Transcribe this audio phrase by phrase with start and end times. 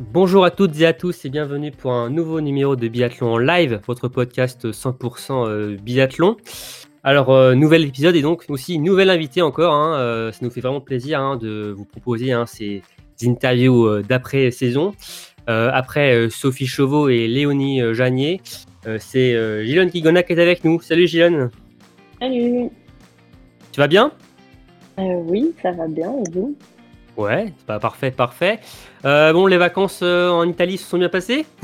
[0.00, 3.38] Bonjour à toutes et à tous et bienvenue pour un nouveau numéro de Biathlon en
[3.38, 6.36] live, votre podcast 100% euh, biathlon.
[7.04, 9.72] Alors, euh, nouvel épisode et donc aussi nouvelle invitée encore.
[9.74, 12.82] hein, euh, ça nous fait vraiment plaisir hein, de vous proposer hein, ces
[13.22, 14.94] interviews euh, d'après-saison.
[15.46, 18.40] Après Sophie Chauveau et Léonie Janier,
[18.98, 20.80] c'est Gilon Kigona qui est avec nous.
[20.80, 21.50] Salut Gilon,
[22.18, 22.70] Salut.
[23.70, 24.10] tu vas bien?
[24.96, 26.56] Oui, ça va bien, et vous?
[27.16, 28.58] Ouais, c'est pas parfait, parfait.
[29.04, 31.46] Euh, bon, les vacances euh, en Italie se sont bien passées?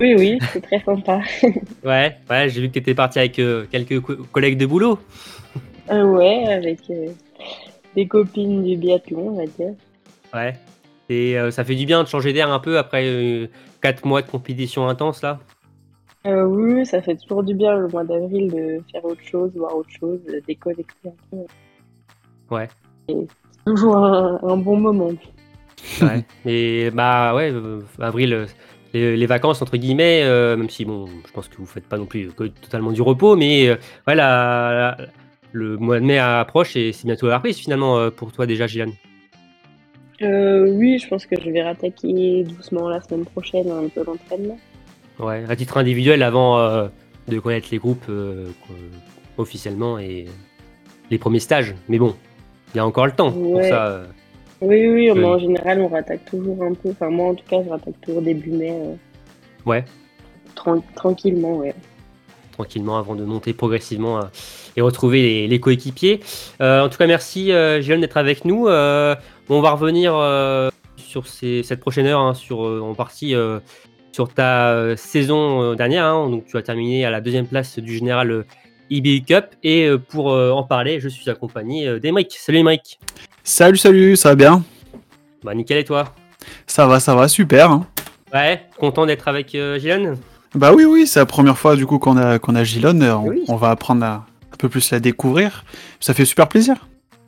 [0.00, 1.20] Oui, oui, c'est très sympa.
[1.84, 4.98] Ouais, ouais, j'ai vu que tu étais parti avec euh, quelques co- collègues de boulot.
[5.90, 6.80] Ouais, avec
[7.94, 9.74] des copines du biathlon, on va dire.
[10.32, 10.54] Ouais.
[11.08, 13.50] Et ça fait du bien de changer d'air un peu après
[13.82, 15.40] 4 mois de compétition intense là?
[16.24, 19.90] Oui, ça fait toujours du bien le mois d'avril de faire autre chose, voir autre
[19.98, 22.54] chose, déconnecter un peu.
[22.54, 22.68] Ouais.
[23.08, 23.26] Et
[23.70, 25.12] toujours un, un bon moment.
[26.02, 26.24] Ouais.
[26.44, 28.46] Et bah ouais, euh, avril, euh,
[28.92, 31.96] les, les vacances entre guillemets, euh, même si bon, je pense que vous faites pas
[31.98, 33.76] non plus que totalement du repos, mais euh,
[34.06, 35.06] ouais, la- la-
[35.52, 38.92] le mois de mai approche et c'est bientôt la reprise finalement pour toi déjà, Gilles.
[40.22, 44.58] Euh, oui, je pense que je vais rattaquer doucement la semaine prochaine un peu l'entraînement.
[45.18, 46.88] Ouais, à titre individuel avant euh,
[47.26, 48.48] de connaître les groupes euh,
[49.38, 50.26] officiellement et
[51.10, 51.74] les premiers stages.
[51.88, 52.14] Mais bon,
[52.74, 54.02] il y a encore le temps pour ça.
[54.62, 56.90] Oui, oui, mais en général, on rattaque toujours un peu.
[56.90, 58.70] Enfin, moi, en tout cas, je rattaque toujours début mai.
[58.72, 58.94] euh,
[59.66, 59.84] Ouais.
[60.54, 61.74] tran- tranquillement, ouais.
[62.52, 64.22] tranquillement avant de monter progressivement euh,
[64.76, 66.20] et retrouver les, les coéquipiers.
[66.60, 68.68] Euh, en tout cas, merci euh, d'être avec nous.
[68.68, 69.14] Euh,
[69.48, 70.12] on va revenir
[70.98, 73.34] sur ces- cette prochaine heure, hein, sur, en partie
[74.12, 76.04] sur ta saison dernière.
[76.04, 76.28] hein.
[76.28, 78.44] donc, tu as terminé à la deuxième place du général
[78.90, 79.46] IBU Cup.
[79.62, 82.36] Et euh, pour euh, en parler, je suis accompagné euh, d'Emeric.
[82.38, 82.98] Salut Emeric.
[83.44, 84.64] Salut, salut, ça va bien?
[85.42, 86.12] Bah, nickel et toi?
[86.66, 87.70] Ça va, ça va, super.
[87.70, 87.86] hein.
[88.34, 90.14] Ouais, content d'être avec euh, Gilles
[90.54, 93.02] Bah oui, oui, c'est la première fois du coup qu'on a, qu'on a Gilonne.
[93.02, 93.42] On, Oui.
[93.48, 95.64] on va apprendre à un peu plus la découvrir.
[96.00, 96.76] Ça fait super plaisir.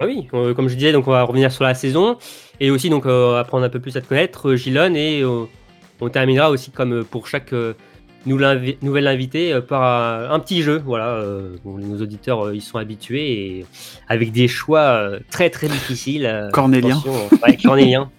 [0.00, 2.18] Ah oui, euh, comme je disais, donc on va revenir sur la saison
[2.60, 6.50] et aussi donc euh, apprendre un peu plus à te connaître, Gilon, et on terminera
[6.50, 7.52] aussi comme pour chaque
[8.26, 10.82] euh, nouvel invi- nouvel invité euh, par un petit jeu.
[10.84, 13.66] Voilà, euh, bon, nos auditeurs euh, ils sont habitués et
[14.08, 16.48] avec des choix euh, très très difficiles.
[16.52, 17.00] Cornélien.
[17.44, 18.10] ouais, Cornélien.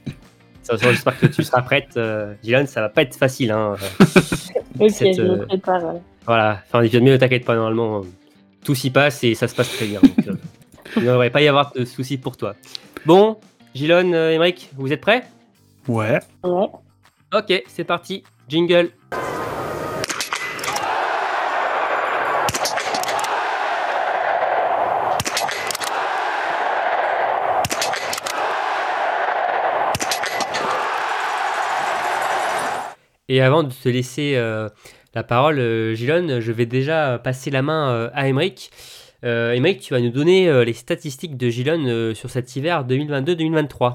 [0.82, 2.00] J'espère que tu seras prête,
[2.44, 2.66] Gilon.
[2.68, 3.52] Ça va pas être facile.
[3.52, 3.76] Hein.
[4.80, 5.84] Ok, Cette, je me prépare.
[5.84, 6.02] ouais.
[6.26, 8.02] Voilà, enfin, mieux, ne t'inquiète pas, normalement,
[8.66, 10.00] tout s'y passe et ça se passe très bien.
[10.02, 10.34] Donc, euh,
[10.98, 12.56] il ne devrait pas y avoir de soucis pour toi.
[13.06, 13.38] Bon,
[13.76, 15.26] Gilon, Emeric, vous êtes prêts?
[15.88, 16.20] Ouais.
[16.44, 16.68] Ouais.
[17.36, 18.90] Ok, c'est parti, jingle.
[33.34, 34.70] Et avant de te laisser euh,
[35.16, 38.70] la parole, euh, Gilon, je vais déjà passer la main euh, à Emeric.
[39.24, 43.94] Emeric, tu vas nous donner les statistiques de Gilon sur cet hiver 2022-2023.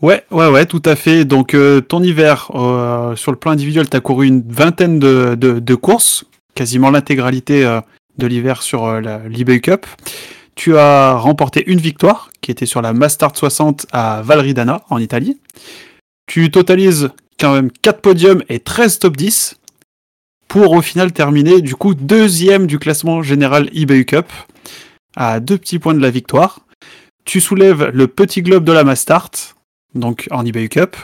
[0.00, 1.26] Ouais, ouais, ouais, tout à fait.
[1.26, 1.54] Donc,
[1.86, 2.46] ton hiver,
[3.16, 7.62] sur le plan individuel, tu as couru une vingtaine de, courses, quasiment l'intégralité
[8.16, 9.84] de l'hiver sur l'eBay Cup.
[10.54, 15.38] Tu as remporté une victoire, qui était sur la Mastart 60 à Valridana, en Italie.
[16.30, 17.10] Tu totalises
[17.40, 19.56] quand même 4 podiums et 13 top 10,
[20.46, 24.26] pour au final terminer, du coup, deuxième du classement général eBay Cup,
[25.16, 26.60] à deux petits points de la victoire.
[27.24, 29.32] Tu soulèves le petit globe de la Mastart,
[29.96, 30.96] donc en eBay Cup,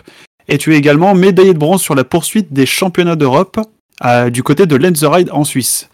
[0.47, 3.59] et tu es également médaillé de bronze sur la poursuite des championnats d'Europe
[4.31, 5.91] du côté de Lenzerheide en Suisse.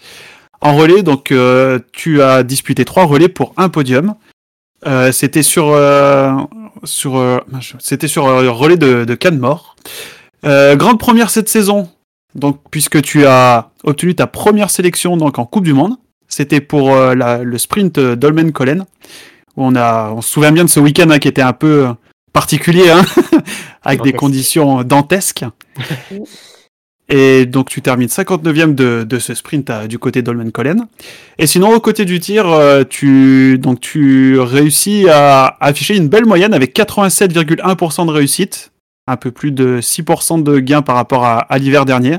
[0.60, 4.14] En relais, donc euh, tu as disputé trois relais pour un podium.
[4.86, 6.32] Euh, c'était sur euh,
[6.84, 7.38] sur euh,
[7.78, 9.76] c'était sur relais de, de Canmore.
[10.44, 11.88] Euh, grande première cette saison,
[12.34, 15.96] donc puisque tu as obtenu ta première sélection donc en Coupe du Monde.
[16.28, 18.84] C'était pour euh, la- le sprint euh, Dolmen Collen
[19.56, 21.88] où on a on se souvient bien de ce week-end hein, qui était un peu
[22.32, 23.02] particulier hein,
[23.82, 24.16] avec des Dantesque.
[24.18, 25.44] conditions dantesques.
[27.08, 30.86] Et donc tu termines 59e de, de ce sprint à- du côté d'Olmen Collen.
[31.38, 36.24] Et sinon au côté du tir, euh, tu donc tu réussis à afficher une belle
[36.26, 38.70] moyenne avec 87,1% de réussite
[39.08, 42.18] un peu plus de 6% de gain par rapport à, à l'hiver dernier.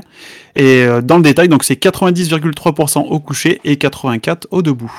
[0.54, 4.92] Et euh, dans le détail, donc c'est 90,3% au coucher et 84% au debout.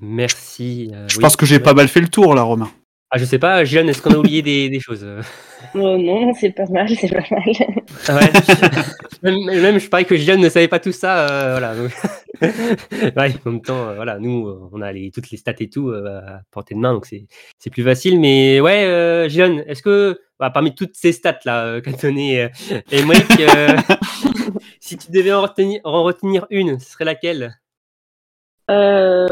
[0.00, 0.90] Merci.
[0.94, 1.22] euh, Je oui.
[1.22, 2.70] pense que j'ai pas mal fait le tour là, Romain.
[3.10, 5.04] Ah, je sais pas, Gilles, est-ce qu'on a oublié des, des choses
[5.74, 7.44] euh Euh, non, c'est pas mal, c'est pas mal.
[8.08, 8.30] Ouais.
[9.22, 11.28] même, même, je parie que Gilles ne savait pas tout ça.
[11.28, 11.74] euh, voilà.
[13.16, 15.90] ouais, en même temps, euh, voilà, nous, on a les, toutes les stats et tout
[15.90, 18.20] euh, à portée de main, donc c'est plus facile.
[18.20, 21.80] Mais ouais, Gilles, est-ce que, bah, parmi toutes ces stats là euh,
[22.92, 23.76] Emmerich, euh,
[24.80, 27.58] si tu devais en retenir, en retenir une, ce serait laquelle?
[28.70, 29.26] Euh,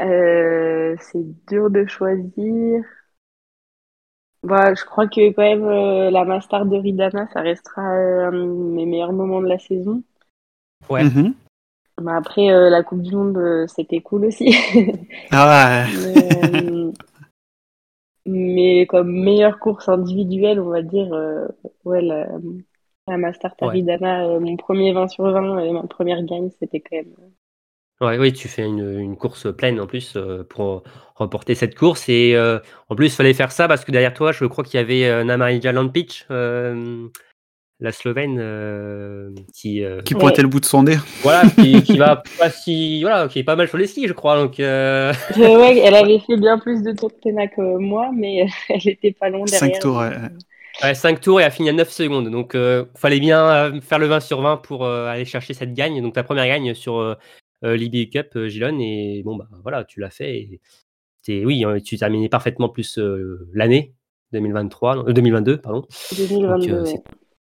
[0.00, 2.82] euh, c'est dur de choisir.
[4.42, 8.32] Bah, je crois que quand même euh, la Master de Ridana, ça restera euh, un
[8.32, 10.02] de mes meilleurs moments de la saison.
[10.90, 11.04] Ouais.
[12.00, 14.56] Mais après, euh, la Coupe du Monde, euh, c'était cool aussi.
[15.30, 15.92] Ah ouais.
[16.52, 16.92] mais, euh,
[18.26, 21.46] mais comme meilleure course individuelle, on va dire, euh,
[21.84, 22.26] ouais, la,
[23.06, 26.96] la Master Taridana, euh, mon premier 20 sur 20 et ma première gagne, c'était quand
[26.96, 27.14] même.
[28.02, 30.82] Ouais, oui, tu fais une, une course pleine en plus euh, pour
[31.14, 32.08] remporter cette course.
[32.08, 32.58] Et euh,
[32.88, 35.04] en plus, il fallait faire ça parce que derrière toi, je crois qu'il y avait
[35.04, 37.06] euh, Namarija Lampic, euh,
[37.78, 40.96] la Slovène, euh, qui, euh, Qui pointait le bout de son nez.
[41.22, 44.12] voilà, qui, qui va pas si, voilà, qui est pas mal sur les skis, je
[44.12, 44.36] crois.
[44.36, 48.10] Donc, euh, Euh, ouais, elle avait fait bien plus de tours de Tena que moi,
[48.12, 49.60] mais elle était pas loin derrière.
[49.76, 50.10] 5 tours, ouais.
[50.82, 52.28] ouais, 5 tours et a fini à 9 secondes.
[52.30, 55.74] Donc, euh, fallait bien euh, faire le 20 sur 20 pour euh, aller chercher cette
[55.74, 56.00] gagne.
[56.02, 57.16] Donc, ta première gagne sur
[57.64, 58.78] euh, l'IBU Cup, euh, Gilon.
[58.80, 60.60] Et bon, bah voilà, tu l'as fait.
[61.28, 63.94] Et oui, euh, tu terminais parfaitement plus euh, l'année
[64.32, 65.86] 2023, non, euh, 2022, pardon.
[66.16, 67.04] 2022, Donc,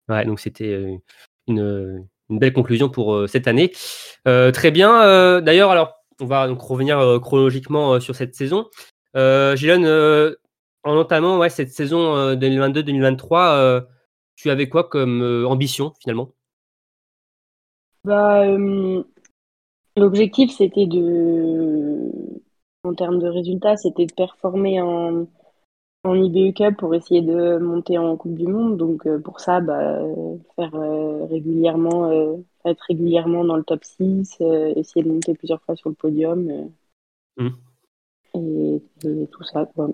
[0.09, 0.25] ouais.
[0.25, 1.01] donc c'était
[1.47, 3.73] une, une belle conclusion pour euh, cette année.
[4.27, 5.03] Euh, très bien.
[5.03, 8.69] euh, D'ailleurs, alors, on va donc revenir chronologiquement sur cette saison.
[9.17, 10.35] Euh, Gilon,
[10.83, 13.81] en entamant ouais, cette saison euh, 2022-2023, euh,
[14.35, 16.33] tu avais quoi comme ambition finalement?
[18.05, 18.47] Bah,
[19.97, 22.11] l'objectif, c'était de,
[22.85, 25.27] en termes de résultats, c'était de performer en,
[26.05, 28.77] en IBU Cup pour essayer de monter en Coupe du Monde.
[28.77, 33.85] Donc, euh, pour ça, bah, euh, faire euh, régulièrement, euh, être régulièrement dans le top
[33.85, 36.49] 6, euh, essayer de monter plusieurs fois sur le podium.
[36.51, 36.65] euh,
[37.39, 37.53] Mhm.
[38.35, 39.89] et, et tout ça, quoi.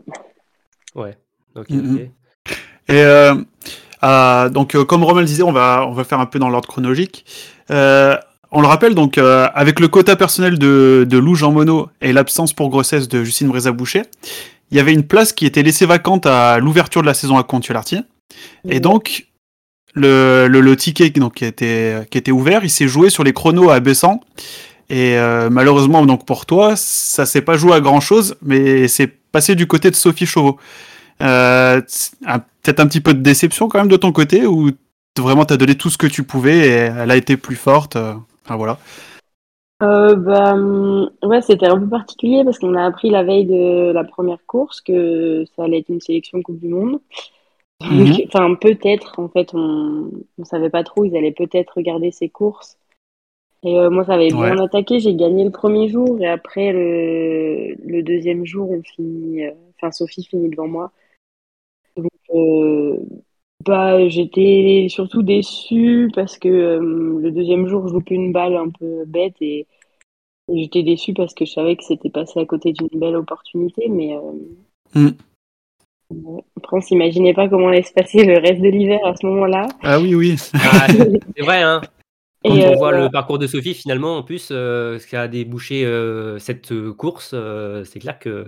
[0.95, 1.17] Ouais.
[1.55, 1.95] Ok, Mhm.
[1.95, 2.01] ok.
[2.89, 3.35] Et euh,
[4.05, 6.49] euh, donc, euh, comme Romain le disait, on va, on va faire un peu dans
[6.49, 7.25] l'ordre chronologique.
[8.59, 12.15] On le rappelle, donc, euh, avec le quota personnel de, de Lou Jean Monod et
[12.15, 14.05] l'absence pour grossesse de Justine Brézaboucher,
[14.71, 17.43] il y avait une place qui était laissée vacante à l'ouverture de la saison à
[17.43, 17.99] Contuelartier.
[18.67, 19.27] Et donc,
[19.93, 23.35] le, le, le ticket donc, qui, était, qui était ouvert, il s'est joué sur les
[23.35, 24.21] chronos à Bessan.
[24.89, 29.09] Et euh, malheureusement, donc pour toi, ça s'est pas joué à grand chose, mais c'est
[29.33, 30.57] passé du côté de Sophie Chauveau.
[31.23, 31.83] Euh,
[32.63, 34.71] Peut-être un petit peu de déception quand même de ton côté, ou
[35.19, 37.99] vraiment t'as donné tout ce que tu pouvais et elle a été plus forte.
[38.47, 38.79] Enfin voilà.
[39.83, 43.91] Euh, bah, hum, ouais, c'était un peu particulier parce qu'on a appris la veille de
[43.93, 47.01] la première course que ça allait être une sélection Coupe du Monde.
[47.83, 48.15] Mhm.
[48.29, 52.79] Enfin, peut-être, en fait, on on savait pas trop, ils allaient peut-être regarder ces courses.
[53.65, 54.63] Et euh, moi, ça avait bien Ouais.
[54.63, 59.51] attaqué, j'ai gagné le premier jour et après le, le deuxième jour, on finit, euh,
[59.77, 60.93] enfin, Sophie finit devant moi.
[61.97, 62.99] Donc, euh,
[63.65, 68.71] bah, j'étais surtout déçue parce que euh, le deuxième jour, je loupe une balle un
[68.71, 69.67] peu bête et,
[70.53, 73.89] et j'étais déçue parce que je savais que c'était passé à côté d'une belle opportunité,
[73.89, 74.21] mais euh,
[74.95, 75.09] Mm.
[76.11, 76.43] ouais.
[76.57, 79.67] après, on s'imaginait pas comment allait se passer le reste de l'hiver à ce moment-là.
[79.83, 80.37] Ah oui, oui.
[80.55, 81.81] Ah, c'est vrai, hein.
[82.45, 85.17] Quand Et, on euh, voit le parcours de Sophie, finalement, en plus, euh, ce qui
[85.17, 88.47] a débouché euh, cette course, euh, c'est clair que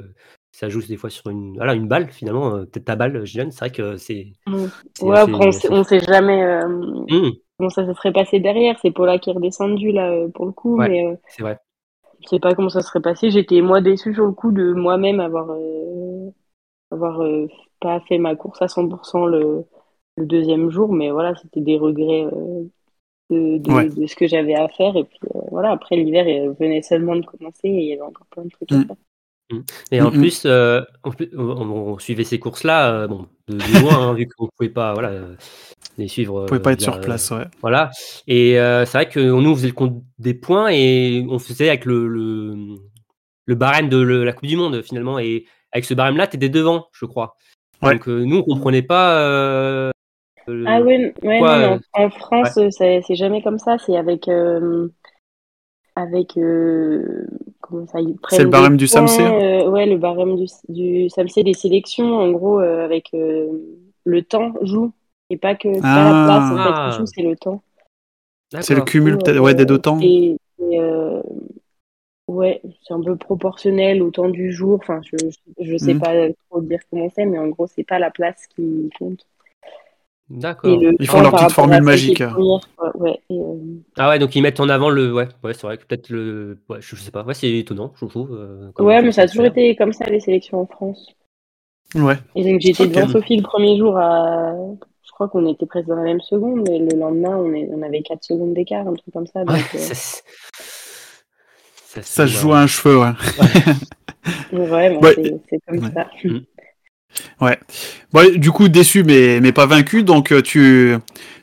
[0.59, 2.55] ça joue des fois sur une, voilà, une balle, finalement.
[2.57, 4.33] euh, Peut-être ta balle, Gillian, c'est vrai que c'est.
[4.47, 4.65] Mm.
[5.03, 6.67] Ouais, après, on sait, on sait jamais euh,
[7.11, 8.79] Hum, comment ça se serait passé derrière.
[8.81, 10.89] C'est Paula qui est redescendue là euh, pour le coup, Ouais.
[10.89, 11.59] mais euh, c'est vrai.
[12.23, 13.31] je sais pas comment ça serait passé.
[13.31, 16.31] J'étais moi déçue sur le coup de moi-même avoir euh,
[16.91, 17.49] avoir euh,
[17.81, 19.65] pas fait ma course à 100% le,
[20.17, 22.65] le deuxième jour, mais voilà, c'était des regrets euh,
[23.31, 23.89] de, de, Ouais.
[23.89, 24.97] de ce que j'avais à faire.
[24.97, 26.27] Et puis euh, voilà, après l'hiver
[26.61, 28.83] venait seulement de commencer et il y avait encore plein de trucs à Mm.
[28.83, 28.97] faire.
[29.91, 30.19] Et en Mhm.
[30.19, 34.15] plus, euh, en plus, on, on suivait ces courses-là, euh, bon, de, de loin, hein,
[34.15, 35.35] vu qu'on pouvait pas, voilà, euh,
[35.97, 36.41] les suivre.
[36.43, 37.47] Vous pouvez pas euh, être sur place, ouais.
[37.63, 37.91] Voilà.
[38.27, 41.69] Et euh, c'est vrai que nous, on faisait le compte des points et on faisait
[41.69, 42.55] avec le, le,
[43.47, 45.19] le barème de le- la Coupe du Monde, finalement.
[45.19, 47.35] Et avec ce barème-là, tu étais devant, je crois.
[47.83, 47.95] Ouais.
[47.95, 49.19] Donc euh, nous, on comprenait pas.
[49.21, 49.91] euh,
[50.67, 53.79] Ah ouais, ouais non, non, en, en France, c'est c'est jamais comme ça.
[53.79, 54.89] C'est avec, euh,
[55.95, 57.27] avec euh,
[57.69, 61.45] comment ça ils C'est le barème du SAMC euh, Ouais, le barème du, du SAMC
[61.45, 63.47] des sélections, en gros, euh, avec euh,
[64.05, 64.93] le temps joue.
[65.31, 66.97] Et pas que pas la place, en fait, Ah.
[66.99, 67.63] joue, c'est le temps.
[68.61, 69.99] C'est le cumul peut-être ouais, des deux temps.
[70.01, 71.21] Et, et, euh,
[72.29, 74.79] ouais, c'est un peu proportionnel au temps du jour.
[74.81, 76.01] Enfin, je, je, je sais Mhm.
[76.01, 76.15] pas
[76.51, 79.27] trop dire comment c'est, mais en gros, c'est pas la place qui compte.
[80.31, 80.71] D'accord.
[80.71, 82.23] Et le Ils font leur petite formule magique.
[82.95, 83.55] Ouais, et, euh,
[83.97, 85.13] Ah ouais, donc ils mettent en avant le.
[85.13, 86.59] Ouais, ouais c'est vrai que peut-être le.
[86.69, 87.23] Ouais, je, je sais pas.
[87.25, 88.33] Ouais, c'est étonnant, je trouve.
[88.35, 89.53] euh, ouais, mais ça a toujours faire.
[89.53, 91.15] été comme ça, les sélections en France.
[91.95, 92.17] Ouais.
[92.35, 94.53] Et donc, j'étais devant Sophie le premier jour à.
[95.03, 97.69] Je crois qu'on était presque dans la même seconde, et le lendemain, on, est...
[97.73, 99.41] on avait 4 secondes d'écart, un truc comme ça.
[99.45, 100.23] Donc, Ouais, euh, ça, se-
[101.87, 103.11] ça, Ça se se joue à un cheveu, ouais.
[104.53, 105.15] ouais, bon, Ouais.
[105.49, 105.91] c'est comme Ouais.
[105.95, 106.07] ça.
[107.41, 107.59] Ouais.
[108.13, 110.03] Bon, du coup, déçu, mais, mais pas vaincu.
[110.03, 110.97] Donc, euh, tu,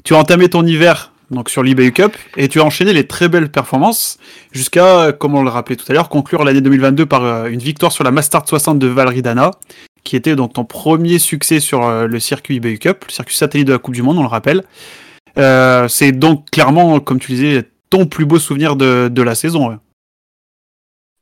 [0.04, 3.30] tu as entamé ton hiver donc, sur l'eBay Cup et tu as enchaîné les très
[3.30, 4.18] belles performances
[4.52, 7.60] jusqu'à, euh, comme on le rappelait tout à l'heure, conclure l'année 2022 par euh, une
[7.60, 9.52] victoire sur la Mastart 60 de Valridana,
[10.04, 13.74] qui était donc ton premier succès sur le circuit eBay Cup, le circuit satellite de
[13.74, 14.64] la Coupe du Monde, on le rappelle.
[15.90, 19.80] C'est donc clairement, comme tu disais, ton plus beau souvenir de, de la saison.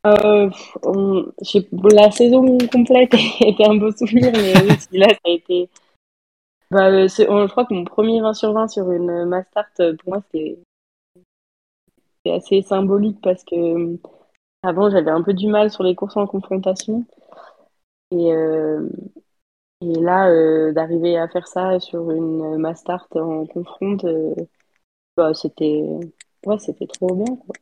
[0.06, 0.50] Euh,
[0.84, 1.26] on-
[1.92, 5.70] la saison complète était un beau souvenir, mais oui, celui-là, ça a été.
[6.72, 9.96] Bah, euh, on- je crois que mon premier 20 sur 20 sur une Mastart, euh,
[9.96, 10.58] pour moi, c'était
[12.26, 13.98] assez symbolique parce que euh,
[14.64, 17.06] avant, j'avais un peu du mal sur les courses en confrontation.
[18.12, 18.88] Et, euh,
[19.82, 24.06] et là, euh, d'arriver à faire ça sur une Mastart en confronte,
[25.18, 25.84] bah, c'était
[26.46, 27.56] ouais, c'était trop bien, quoi.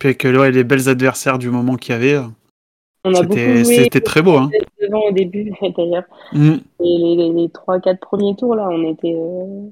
[0.00, 2.16] Puis avec ouais, les belles adversaires du moment qu'il y avait,
[3.04, 4.36] On a beaucoup c'était joué c'était très beau.
[4.36, 4.50] Hein.
[4.80, 6.04] devant au début, d'ailleurs.
[6.32, 6.54] Mm.
[6.80, 9.70] Et les, les, les 3-4 premiers tours, là, on était, euh,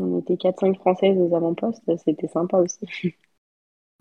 [0.00, 1.82] on était 4-5 françaises aux avant-postes.
[2.04, 3.14] C'était sympa aussi.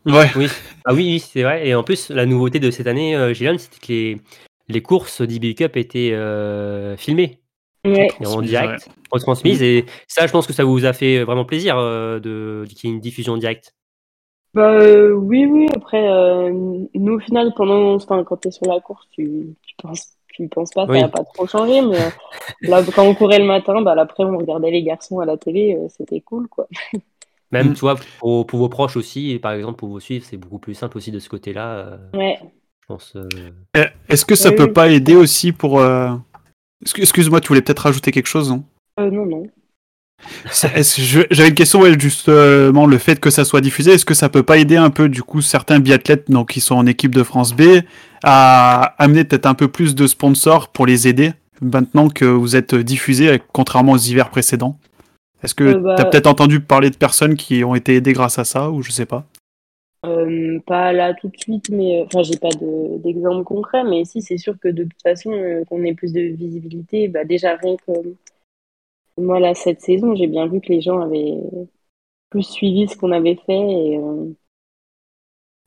[0.05, 0.27] Ouais.
[0.37, 0.47] Oui,
[0.85, 1.67] ah oui, oui, c'est vrai.
[1.67, 4.21] Et en plus, la nouveauté de cette année, euh, Gillian, c'était que les,
[4.69, 7.41] les courses d'EB Cup étaient euh, filmées
[7.85, 8.07] Ouais.
[8.19, 9.61] en Transmises, direct, retransmises.
[9.61, 12.93] Et ça, je pense que ça vous a fait vraiment plaisir euh, de qu'il y
[12.93, 13.73] ait une diffusion directe.
[14.53, 15.67] Bah, euh, oui, oui.
[15.75, 20.07] Après, euh, nous, au final, pendant, enfin, quand t'es sur la course, tu, tu penses,
[20.33, 21.01] tu penses pas, ça Oui.
[21.01, 21.81] va pas trop changer.
[21.81, 22.09] Mais euh,
[22.61, 25.75] là, quand on courait le matin, bah, après, on regardait les garçons à la télé.
[25.75, 26.67] euh, C'était cool, quoi.
[27.51, 27.73] Même, Mm.
[27.73, 30.59] tu vois, pour, pour vos proches aussi, et par exemple, pour vous suivre, c'est beaucoup
[30.59, 31.69] plus simple aussi de ce côté-là.
[31.77, 32.39] euh, Ouais.
[32.41, 33.15] je pense.
[34.07, 34.71] Est-ce que ça Oui, peut oui.
[34.73, 35.79] pas aider aussi pour...
[35.79, 36.09] euh,
[36.85, 38.63] Excu- Excuse-moi, tu voulais peut-être rajouter quelque chose, non?
[38.99, 39.43] Euh, non, non.
[40.51, 44.43] J'avais une question, ouais, justement, le fait que ça soit diffusé, est-ce que ça peut
[44.43, 47.55] pas aider un peu, du coup, certains biathlètes donc, qui sont en équipe de France
[47.55, 47.81] B
[48.23, 52.75] à amener peut-être un peu plus de sponsors pour les aider, maintenant que vous êtes
[52.75, 54.77] diffusé, contrairement aux hivers précédents?
[55.43, 58.13] Est-ce que Euh, bah- tu as peut-être entendu parler de personnes qui ont été aidées
[58.13, 59.25] grâce à ça, ou je sais pas?
[60.05, 64.05] Euh, pas là tout de suite, mais euh, enfin, j'ai pas de- d'exemple concret, mais
[64.05, 67.57] si c'est sûr que de toute façon, euh, qu'on ait plus de visibilité, bah déjà
[67.61, 67.91] rien que
[69.19, 71.37] moi là cette saison, j'ai bien vu que les gens avaient
[72.29, 74.25] plus suivi ce qu'on avait fait et, euh,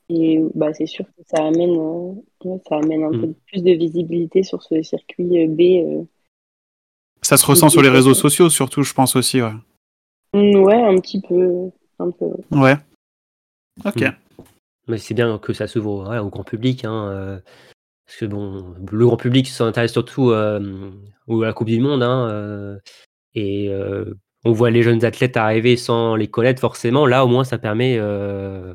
[0.09, 3.21] et bah c'est sûr que ça amène euh, ça amène un Mm.
[3.21, 5.61] peu plus de visibilité sur ce circuit euh, B.
[5.85, 6.03] euh.
[7.21, 9.53] Ça se ressent sur les réseaux sociaux, surtout, je pense aussi, ouais.
[10.33, 11.69] Mm, Ouais, un petit peu,
[11.99, 12.25] un peu.
[12.51, 12.75] Ouais.
[13.85, 14.01] Ok.
[14.01, 14.43] Mm.
[14.89, 16.83] Mais c'est bien que ça s'ouvre ouais, au grand public.
[16.83, 17.39] Hein, euh,
[18.05, 20.91] parce que bon, le grand public s'intéresse surtout euh,
[21.29, 22.03] à la Coupe du Monde.
[22.03, 22.77] Hein, euh,
[23.35, 24.05] et euh,
[24.45, 27.05] on voit les jeunes athlètes arriver sans les connaître forcément.
[27.05, 28.73] Là, au moins, ça permet euh,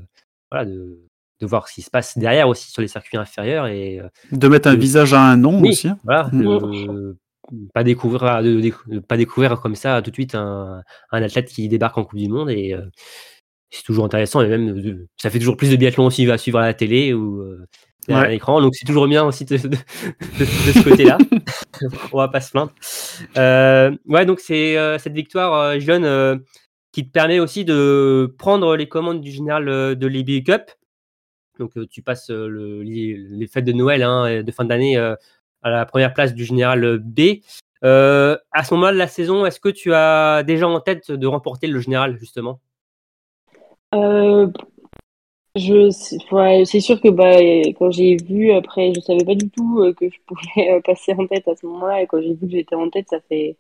[0.51, 0.99] voilà, de,
[1.41, 3.67] de voir ce qui se passe derrière aussi sur les circuits inférieurs.
[3.67, 5.89] Et euh, De mettre un visage à un nom oui, aussi.
[6.05, 6.43] voilà, Mm.
[6.43, 7.17] de-
[7.73, 8.43] pas découvrir,
[9.09, 12.29] pas découvrir comme ça tout de suite un, un athlète qui débarque en Coupe du
[12.29, 12.51] Monde.
[12.51, 12.83] Et euh,
[13.71, 14.43] c'est toujours intéressant.
[14.43, 17.15] Et même, de- ça fait toujours plus de biathlon aussi à suivre à la télé
[17.15, 17.65] ou euh,
[18.09, 18.33] derrière Ouais.
[18.33, 18.61] un écran.
[18.61, 19.77] Donc c'est toujours bien aussi de, de- de-
[20.41, 21.19] de ce côté-là.
[22.13, 22.73] On va pas se plaindre.
[23.37, 26.37] Euh, ouais, donc c'est euh, cette victoire, euh, jeune, euh,
[26.93, 30.63] qui te permet aussi de prendre les commandes du général euh, de l'EBU Cup.
[31.59, 34.65] Donc euh, tu passes euh, le- les, les fêtes de Noël hein, et de fin
[34.65, 35.15] d'année euh,
[35.63, 37.21] à la première place du général B.
[37.85, 41.27] Euh, à ce moment-là de la saison, est-ce que tu as déjà en tête de
[41.29, 42.61] remporter le général justement?
[43.95, 44.49] Euh,
[45.57, 47.37] je, ouais, c'est sûr que bah,
[47.79, 51.13] quand j'ai vu, après, je savais pas du tout euh, que je pouvais euh, passer
[51.15, 52.03] en tête à ce moment-là.
[52.03, 53.57] Et quand j'ai vu que j'étais en tête, ça fait,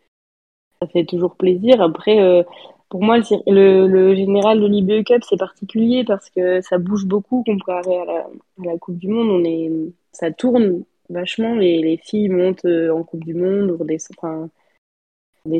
[0.80, 1.80] ça fait toujours plaisir.
[1.80, 2.42] Après, euh,
[2.88, 7.42] pour moi, le, le, général de l'IBE Cup, c'est particulier parce que ça bouge beaucoup
[7.44, 9.28] comparé à la, à la Coupe du Monde.
[9.30, 9.70] On est,
[10.12, 11.54] ça tourne vachement.
[11.54, 14.50] Les, les filles montent en Coupe du Monde, redescendent,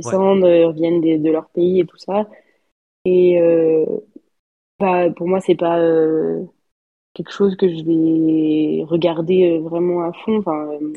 [0.05, 0.21] enfin,
[0.67, 2.29] reviennent des- de leur pays et tout ça.
[3.05, 3.87] Et euh,
[4.79, 6.45] bah, pour moi, c'est pas euh,
[7.15, 10.93] quelque chose que je vais regarder euh, vraiment à fond, enfin, euh,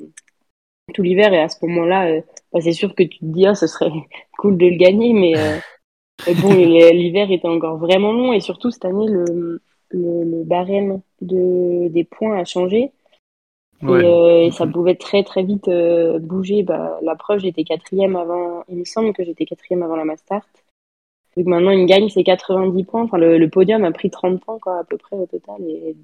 [0.93, 1.33] tout l'hiver.
[1.33, 2.21] Et à ce moment-là,
[2.53, 3.91] bah, c'est sûr que tu te dis, ah, ce serait
[4.37, 5.57] cool de le gagner, mais euh,
[6.41, 8.33] bon, l'hiver était encore vraiment long.
[8.33, 12.91] Et surtout, cette année, le, le, le barème de, des points a changé.
[13.81, 14.01] Ouais.
[14.01, 16.63] Et, euh, et ça pouvait très très vite euh, bouger.
[16.63, 18.63] Bah, la preuve, j'étais quatrième avant.
[18.69, 20.45] Il me semble que j'étais quatrième avant la Mastart.
[21.37, 23.03] Donc maintenant, une gagne, c'est 90 points.
[23.03, 25.61] Enfin, le, le podium a pris 30 points quoi, à peu près au total.
[25.67, 25.95] Et,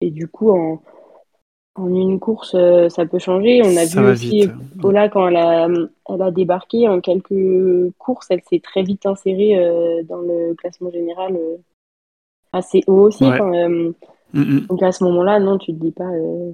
[0.00, 0.80] et du coup, en,
[1.74, 3.60] en une course, euh, ça peut changer.
[3.64, 4.52] On a Ça vu aussi vite.
[4.80, 5.68] Paula quand elle a,
[6.08, 10.90] elle a débarqué en quelques courses, elle s'est très vite insérée euh, dans le classement
[10.90, 11.56] général euh,
[12.52, 13.24] assez haut aussi.
[13.24, 13.40] Ouais.
[13.40, 13.92] Euh,
[14.34, 14.66] Mm, mm.
[14.66, 16.04] donc à ce moment-là, non, tu te dis pas.
[16.04, 16.52] euh,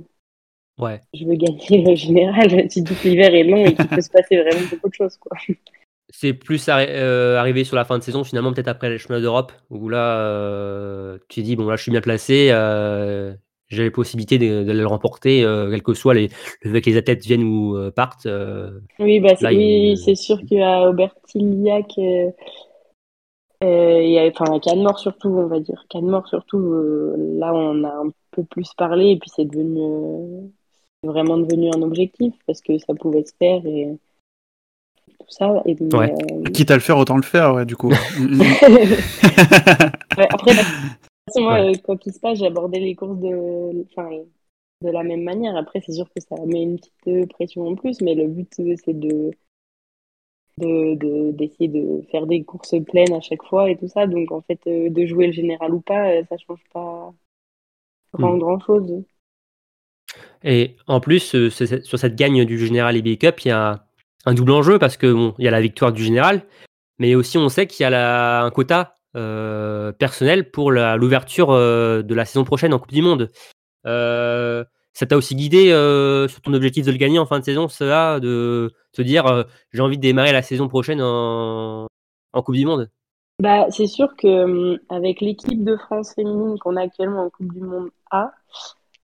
[0.81, 1.01] Ouais.
[1.13, 2.49] je je veux gagner le général.
[2.69, 4.95] Tu te dis que l'hiver est long et qu'il peut se passer vraiment beaucoup de
[4.95, 5.17] choses.
[5.17, 5.37] Quoi.
[6.17, 9.21] C'est plus arri- euh, arrivé sur la fin de saison, finalement, peut-être après les championnats
[9.21, 13.35] d'Europe, où là, euh, tu dis, bon, là, je suis bien placé, euh,
[13.69, 16.29] j'ai les possibilités de, de le remporter, euh, quel que soit les,
[16.63, 18.29] le fait que les athlètes viennent ou partent.
[19.01, 21.99] Oui, bah, c'est, il- oui, sûr qu'à Aubertillac,
[24.19, 25.85] a, enfin, à Canmore surtout, on va dire.
[25.91, 26.61] Canmore surtout,
[27.19, 30.51] là, on a un peu plus parlé et puis c'est devenu
[31.03, 33.99] vraiment devenu un objectif parce que ça pouvait se faire et
[35.19, 35.63] tout ça.
[35.67, 36.13] Et, Ouais.
[36.13, 37.91] euh, Quitte à le faire, autant le faire, ouais, du coup.
[38.19, 38.43] Mm, mm.
[40.17, 40.69] Ouais, après, de toute
[41.29, 41.71] façon, moi, Ouais.
[41.73, 44.11] euh, quoi qu'il se passe, j'abordais les courses de, enfin,
[44.83, 45.57] de la même manière.
[45.57, 48.53] Après, c'est sûr que ça met une petite euh, pression en plus, mais le but,
[48.61, 49.31] euh, c'est de,
[50.59, 54.07] de, de- d'essayer de faire des courses pleines à chaque fois et tout ça.
[54.07, 57.13] Donc, en fait, euh, de jouer le général ou pas, euh, ça change pas
[58.15, 58.39] grand, Hmm.
[58.39, 59.05] grand chose.
[60.43, 63.84] Et en plus, euh, sur cette gagne du Général EBA Cup, il y a
[64.27, 66.43] un double enjeu parce que bon, il y a la victoire du Général,
[66.99, 72.15] mais aussi on sait qu'il y a un quota euh, personnel pour l'ouverture euh, de
[72.15, 73.31] la saison prochaine en Coupe du Monde.
[73.87, 75.69] Euh, ça t'a aussi guidé
[76.29, 79.83] sur ton objectif de le gagner en fin de saison, cela, de te dire j'ai
[79.83, 81.87] envie de démarrer la saison prochaine en,
[82.33, 82.91] en Coupe du Monde?
[83.41, 87.53] Bah, c'est sûr que hum, avec l'équipe de France féminine qu'on a actuellement en Coupe
[87.53, 88.33] du Monde A,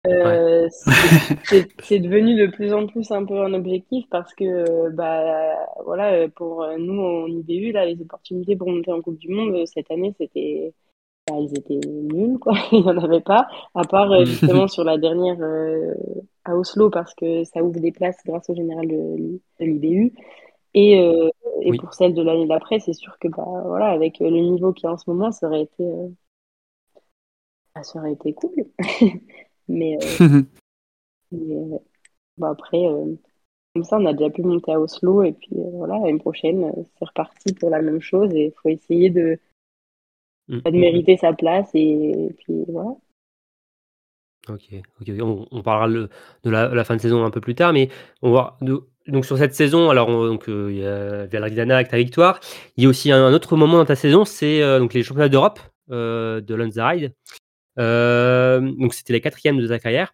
[0.08, 0.68] euh,
[1.44, 6.12] c'est- devenu de plus en plus un peu un objectif parce que euh, bah voilà
[6.14, 9.90] euh, pour nous en IBU là les opportunités pour monter en Coupe du Monde cette
[9.90, 10.72] année c'était
[11.28, 14.24] bah, ils étaient nuls quoi il n'y en avait pas à part Mm.
[14.24, 15.94] justement sur la dernière euh,
[16.44, 18.94] à Oslo parce que ça ouvre des places grâce au général de,
[19.60, 20.12] de l'IBU
[20.74, 21.28] et euh,
[21.62, 21.78] et Oui.
[21.78, 24.88] pour celle de l'année d'après, c'est sûr que bah voilà, avec le niveau qu'il y
[24.88, 25.84] a en ce moment, ça aurait été,
[27.74, 28.54] bah, ça aurait été cool.
[29.68, 30.18] Mais, euh,
[31.32, 31.78] mais, euh,
[32.38, 33.14] bah, après, euh,
[33.74, 36.72] comme ça, on a déjà pu monter à Oslo et puis euh, voilà, l'année prochaine,
[36.98, 39.38] c'est reparti pour la même chose et il faut essayer de,
[40.48, 40.60] Mm.
[40.64, 42.90] de mériter sa place et, et puis voilà.
[44.48, 44.62] Ok,
[45.00, 45.14] ok, ok.
[45.22, 46.08] On, on parlera le-
[46.44, 47.90] de la, la fin de saison un peu plus tard, mais
[48.22, 51.74] on va de- donc sur cette saison, alors on- donc euh, il y a Valeriana
[51.76, 52.40] avec ta victoire.
[52.76, 55.02] Il y a aussi un, un autre moment dans ta saison, c'est euh, donc les
[55.02, 57.12] championnats d'Europe euh, de Lonside.
[57.78, 60.12] Euh, donc c'était la quatrième de ta carrière.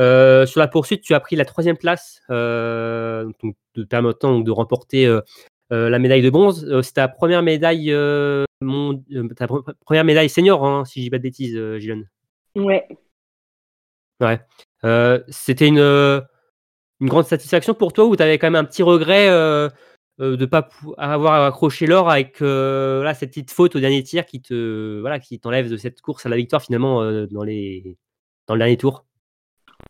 [0.00, 4.44] Euh, sur la poursuite, tu as pris la troisième place, euh, donc te permettant donc
[4.44, 5.20] de remporter euh,
[5.70, 6.66] la médaille de bronze.
[6.82, 7.92] C'est ta première médaille,
[8.60, 8.96] mon-
[9.36, 12.08] ta pre- première médaille senior, hein, si je dis pas de bêtises, Gilles.
[12.56, 12.86] Ouais.
[14.20, 14.40] Ouais.
[15.28, 19.28] C'était une, une grande satisfaction pour toi ou tu avais quand même un petit regret
[20.20, 24.40] euh, de pas avoir accroché l'or avec euh, cette petite faute au dernier tir qui
[24.40, 27.96] te voilà, qui t'enlève de cette course à la victoire finalement euh, dans, les,
[28.46, 29.04] dans le dernier tour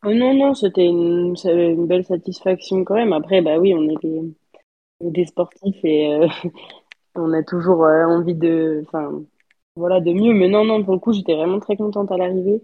[0.02, 1.34] Oh non, non, c'était une,
[1.86, 3.12] belle satisfaction quand même.
[3.12, 4.32] Après, bah oui, on est
[5.00, 6.26] des, sportifs et euh,
[7.14, 9.22] on a toujours envie de, enfin,
[9.76, 10.32] voilà, de mieux.
[10.32, 12.62] Mais non, non, pour le coup, j'étais vraiment très contente à l'arrivée.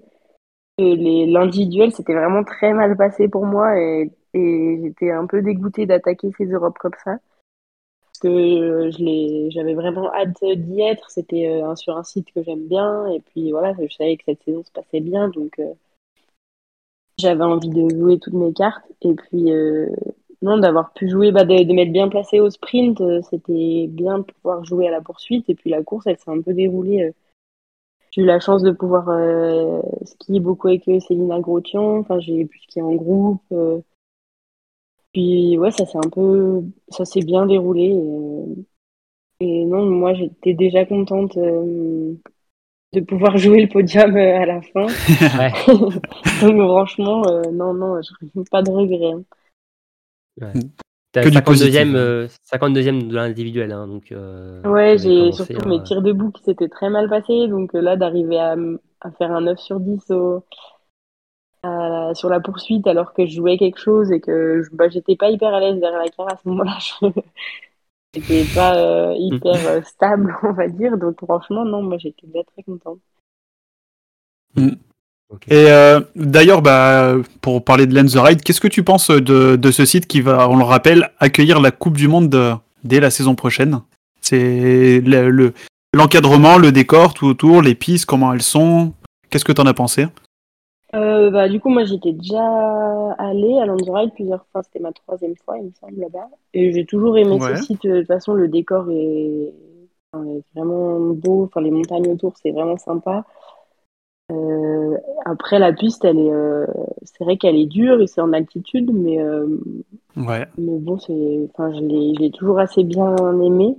[0.79, 6.31] L'individuel, c'était vraiment très mal passé pour moi et, et j'étais un peu dégoûtée d'attaquer
[6.39, 7.19] ces Europes comme ça.
[8.21, 11.11] Que euh, j'avais vraiment hâte d'y être.
[11.11, 14.43] C'était euh, sur un site que j'aime bien et puis voilà, je savais que cette
[14.43, 15.73] saison se passait bien, donc euh,
[17.19, 18.85] j'avais envie de jouer toutes mes cartes.
[19.03, 19.51] Et puis,
[20.43, 24.25] non, d'avoir pu jouer, bah, de, de m'être bien placé au sprint, c'était bien de
[24.25, 25.49] pouvoir jouer à la poursuite.
[25.49, 27.13] Et puis la course, elle s'est un peu déroulée.
[28.11, 29.07] J'ai eu la chance de pouvoir
[30.05, 31.99] skier beaucoup avec Célina Grotian.
[31.99, 33.43] Enfin, j'ai pu skier en groupe.
[35.13, 37.95] Puis, ouais, ça s'est un peu, ça s'est bien déroulé.
[39.41, 42.15] Et, et non, moi, j'étais déjà contente euh,
[42.93, 44.87] de pouvoir jouer le podium euh, à la fin.
[45.39, 45.53] Ouais.
[46.43, 49.13] Donc franchement, euh, non, non, je n'ai pas de regrets.
[49.13, 49.23] hein.
[51.13, 51.97] T'as Que du 52e, positif.
[51.97, 53.73] euh, 52e de l'individuel.
[53.73, 57.49] Hein, donc, euh, Ouais, j'ai surtout hein, mes tirs debout qui s'étaient très mal passés.
[57.49, 60.45] Donc euh, là, d'arriver à, m- à faire un 9 sur 10 au,
[61.63, 65.17] à- sur la poursuite alors que je jouais quelque chose et que je, bah, j'étais
[65.17, 66.79] pas hyper à l'aise derrière la carrière à ce moment-là.
[68.13, 70.99] Je n'étais pas euh, hyper euh, stable, on va dire.
[70.99, 72.99] Donc franchement, non, moi j'étais déjà très contente.
[74.57, 79.55] Et euh, d'ailleurs, bah, pour parler de Lens the Ride, qu'est-ce que tu penses de,
[79.55, 82.99] de ce site qui va, on le rappelle, accueillir la Coupe du Monde de- dès
[82.99, 83.81] la saison prochaine?
[84.21, 85.55] C'est le- le-
[85.95, 88.93] l'encadrement, le, décor, tout autour, les pistes, comment elles sont
[89.31, 90.09] Qu'est-ce que tu en as pensé?
[90.95, 92.43] Euh, bah, du coup, moi j'étais déjà
[93.19, 94.63] allée à Landsride plusieurs fois.
[94.63, 96.29] C'était ma troisième fois, il me semble, là-bas.
[96.55, 97.57] Et j'ai toujours aimé Ouais.
[97.57, 97.83] ce site.
[97.87, 99.53] De toute façon, le décor est,
[100.13, 101.45] enfin, est vraiment beau.
[101.45, 103.25] Enfin, les montagnes autour, c'est vraiment sympa.
[104.33, 106.67] Euh, après, la piste, elle est, euh,
[107.03, 109.19] c'est vrai qu'elle est dure et c'est en altitude, mais,
[110.17, 110.47] Ouais.
[110.59, 113.77] mais bon, c'est, enfin, je l'ai, je l'ai toujours assez bien aimé.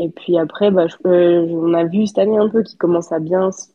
[0.00, 3.20] Et puis après, bah, je- on a vu cette année un peu qui commence à
[3.20, 3.73] bien, s- à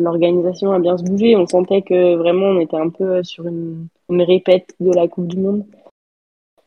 [0.00, 1.36] l'organisation à bien se bouger.
[1.36, 5.28] On sentait que vraiment on était un peu sur une, une répète de la Coupe
[5.28, 5.64] du Monde.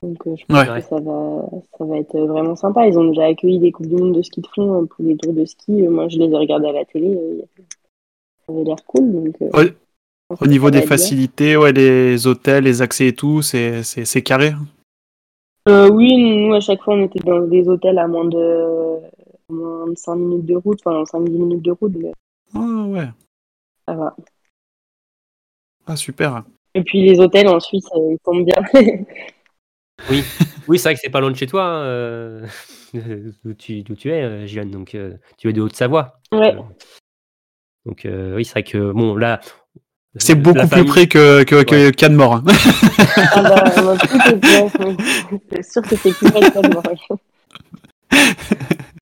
[0.02, 0.80] Donc euh, je pense Ouais.
[0.82, 1.46] que ça va,
[1.78, 2.88] ça va être vraiment sympa.
[2.88, 5.18] Ils ont déjà accueilli des Coupes du Monde de ski de fond euh, pour les
[5.18, 5.86] tours de ski.
[5.86, 7.10] Euh, Moi, je les ai regardés à la télé.
[7.16, 7.42] euh,
[8.48, 9.12] Ça avait l'air cool.
[9.12, 9.74] Donc, euh, Ouais.
[10.40, 14.52] Au niveau des facilités, ouais, les hôtels, les accès et tout, c'est carré
[15.68, 19.00] Euh, oui, nous, à chaque fois, on était dans des hôtels à moins de,
[19.50, 22.12] moins de 5 minutes de route, enfin 5-10 minutes de route, mais
[22.56, 23.10] Ah ouais,
[23.88, 24.16] ça va.
[25.88, 26.44] ah, super.
[26.76, 28.62] Et puis les hôtels en Suisse, euh, ils tombent bien.
[30.10, 30.24] Oui,
[30.68, 32.46] oui c'est vrai que c'est pas loin de chez toi, hein, euh,
[32.94, 36.20] d'où tu, es, euh, Gilles, donc euh, tu es de Haute-Savoie.
[36.32, 36.56] ouais.
[37.86, 39.40] Donc euh, oui, c'est vrai que bon là.
[40.16, 41.92] C'est beaucoup plus près que, que, que Ouais.
[41.92, 42.36] Canmore.
[42.36, 42.44] hein.
[43.32, 44.68] Ah bah, bah, tout est bien.
[44.80, 44.98] oui.
[45.52, 46.70] C'est sûr que c'est plus facile.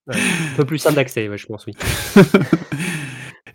[0.10, 0.16] ouais.
[0.16, 1.74] Un peu plus simple d'accès, ouais, je pense, oui.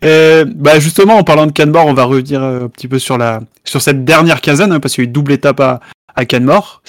[0.03, 3.17] Euh, bah justement, en parlant de Canmore, on va revenir euh, un petit peu sur
[3.17, 5.79] la sur cette dernière quinzaine, hein, parce qu'il y a eu double étape à,
[6.15, 6.81] à Canmore.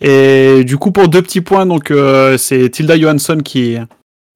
[0.00, 3.76] Et du coup, pour deux petits points, donc euh, c'est Tilda Johansson qui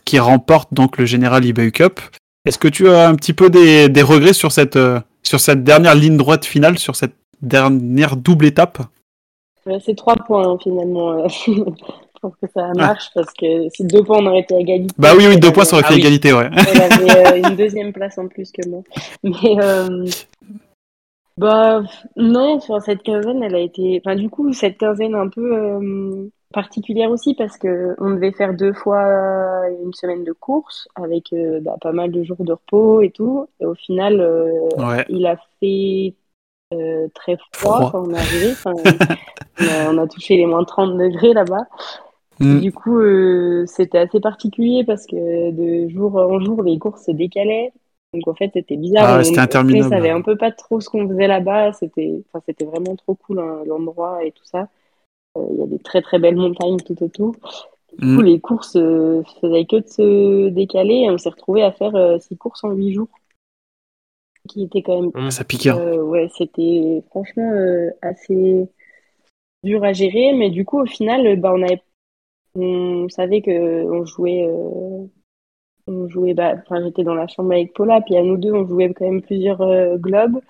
[0.04, 2.00] qui remporte donc le Général eBay Cup.
[2.46, 5.64] Est-ce que tu as un petit peu des, des regrets sur cette euh, sur cette
[5.64, 8.78] dernière ligne droite finale, sur cette dernière double étape?
[9.66, 11.26] Ouais, C'est trois points hein, finalement
[12.24, 14.94] euh, pour que ça marche parce que si deux points on aurait été à égalité.
[14.98, 16.00] Bah oui, oui, deux points, ça aurait Ah fait oui.
[16.00, 16.48] égalité, ouais.
[16.52, 18.82] Elle avait euh, une deuxième place en plus que moi.
[19.22, 20.06] Mais euh,
[21.36, 21.82] bah
[22.16, 24.00] non, enfin, cette quinzaine, elle a été.
[24.04, 28.54] Enfin du coup, cette quinzaine un peu euh, particulière aussi parce que on devait faire
[28.54, 29.04] deux fois
[29.84, 33.46] une semaine de course avec bah, pas mal de jours de repos et tout.
[33.60, 34.20] Et au final,
[34.78, 35.04] Ouais.
[35.08, 36.14] il a fait
[36.74, 37.90] euh, très froid, Froid.
[37.92, 38.50] quand on est arrivé.
[38.52, 38.72] Enfin,
[39.60, 41.66] on, a, on a touché les moins 30 degrés là-bas.
[42.40, 42.60] Mm.
[42.60, 47.10] Du coup, euh, c'était assez particulier parce que de jour en jour, les courses se
[47.10, 47.72] décalaient.
[48.14, 49.04] Donc en fait, c'était bizarre.
[49.08, 49.88] Ah On- c'était On interminable.
[49.90, 51.72] savait un peu pas trop ce qu'on faisait là-bas.
[51.72, 54.68] C'était, enfin, c'était vraiment trop cool hein, l'endroit et tout ça.
[55.36, 57.32] Euh, Il y a des très très belles montagnes tout autour.
[57.92, 58.24] Du coup, Mm.
[58.24, 62.18] les courses euh, faisaient que de se décaler et on s'est retrouvé à faire euh,
[62.18, 63.08] six courses en huit jours,
[64.48, 65.66] qui était quand même Ça pique.
[65.66, 65.78] hein.
[65.96, 67.50] ouais, c'était franchement
[68.02, 68.68] assez
[69.64, 71.82] dur à gérer, mais du coup, au final, bah, on avait,
[72.64, 75.06] on savait que on jouait, euh,
[75.86, 78.66] on jouait, bah, enfin, j'étais dans la chambre avec Paula, puis à nous deux, on
[78.66, 80.40] jouait quand même plusieurs euh, globes,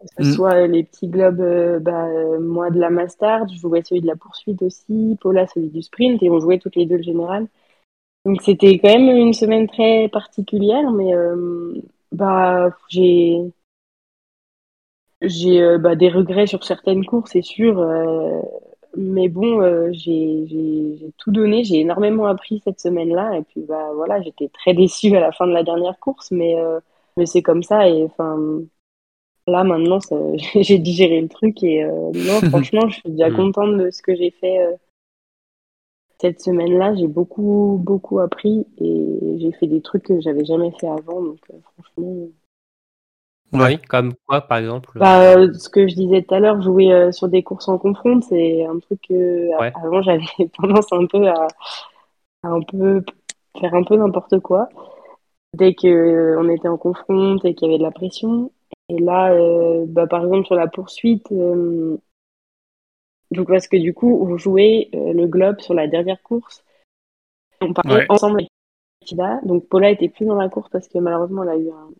[0.00, 0.32] que ce Mm.
[0.34, 4.06] soit les petits globes, euh, bah, euh, moi de la Mastard, je jouais celui de
[4.06, 7.48] la poursuite aussi, Paula celui du sprint, et on jouait toutes les deux le général.
[8.24, 11.74] Donc c'était quand même une semaine très particulière, mais euh,
[12.12, 13.52] bah j'ai
[15.22, 17.80] j'ai euh, bah, des regrets sur certaines courses, c'est sûr.
[18.96, 23.38] Mais bon, euh, j'ai tout donné, j'ai énormément appris cette semaine-là.
[23.38, 26.56] Et puis bah voilà, j'étais très déçue à la fin de la dernière course, mais,
[26.58, 26.80] euh,
[27.16, 27.88] mais c'est comme ça.
[27.88, 28.38] Et enfin,
[29.46, 29.98] là maintenant,
[30.54, 31.62] j'ai digéré le truc.
[31.62, 33.36] Et euh, non, franchement, je suis déjà Mm.
[33.36, 34.58] contente de ce que j'ai fait
[36.20, 36.94] cette semaine-là.
[36.94, 41.22] J'ai beaucoup, beaucoup appris et j'ai fait des trucs que j'avais jamais fait avant.
[41.22, 41.38] Donc
[41.74, 42.28] franchement.
[43.52, 43.66] Ouais.
[43.66, 46.92] Oui, comme quoi, par exemple Bah, euh, ce que je disais tout à l'heure, jouer
[46.92, 49.72] euh, sur des courses en confronte, c'est un truc que Ouais.
[49.74, 50.24] avant j'avais
[50.60, 51.48] tendance un peu à,
[52.44, 53.04] à un peu
[53.60, 54.68] faire un peu n'importe quoi
[55.54, 58.50] dès que euh, on était en confronte et qu'il y avait de la pression.
[58.88, 61.98] Et là, euh, bah, par exemple sur la poursuite, euh,
[63.30, 66.64] donc parce que du coup on jouait euh, le globe sur la dernière course,
[67.60, 68.06] on parlait Ouais.
[68.08, 68.48] ensemble avec
[69.04, 69.40] Tida.
[69.44, 71.90] Donc Paula était plus dans la course parce que malheureusement elle a eu un,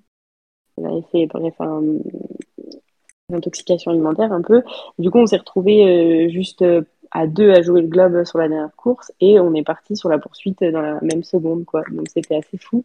[0.78, 4.62] elle avait fait bref un, une intoxication alimentaire un peu.
[4.98, 8.38] Du coup, on s'est retrouvés euh, juste euh, à deux à jouer le globe sur
[8.38, 11.82] la dernière course et on est parti sur la poursuite dans la même seconde, quoi.
[11.90, 12.84] Donc c'était assez fou.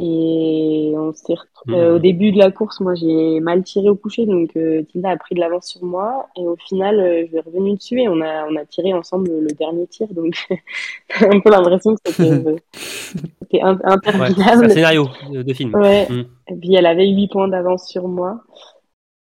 [0.00, 1.34] Et on s'est
[1.66, 1.74] Mhm.
[1.74, 5.10] euh, au début de la course, moi j'ai mal tiré au coucher, donc euh, Tilda
[5.10, 6.28] a pris de l'avance sur moi.
[6.36, 9.28] Et au final, euh, je suis revenue dessus et on a, on a tiré ensemble
[9.40, 10.06] le dernier tir.
[10.14, 10.34] Donc
[11.18, 12.44] j'ai un peu l'impression que c'était
[13.50, 14.70] c'était in- Ouais, un interminable.
[14.70, 15.74] scénario de, de film.
[15.74, 16.06] Ouais.
[16.08, 16.24] Mm.
[16.48, 18.42] Et puis elle avait 8 points d'avance sur moi.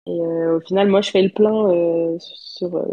[0.05, 2.83] Et euh, au final, moi je fais le plein euh, sur, euh,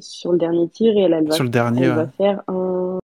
[0.00, 1.94] sur le dernier tir et elle, elle va, Sur le dernier, elle ouais.
[1.96, 2.98] va faire un,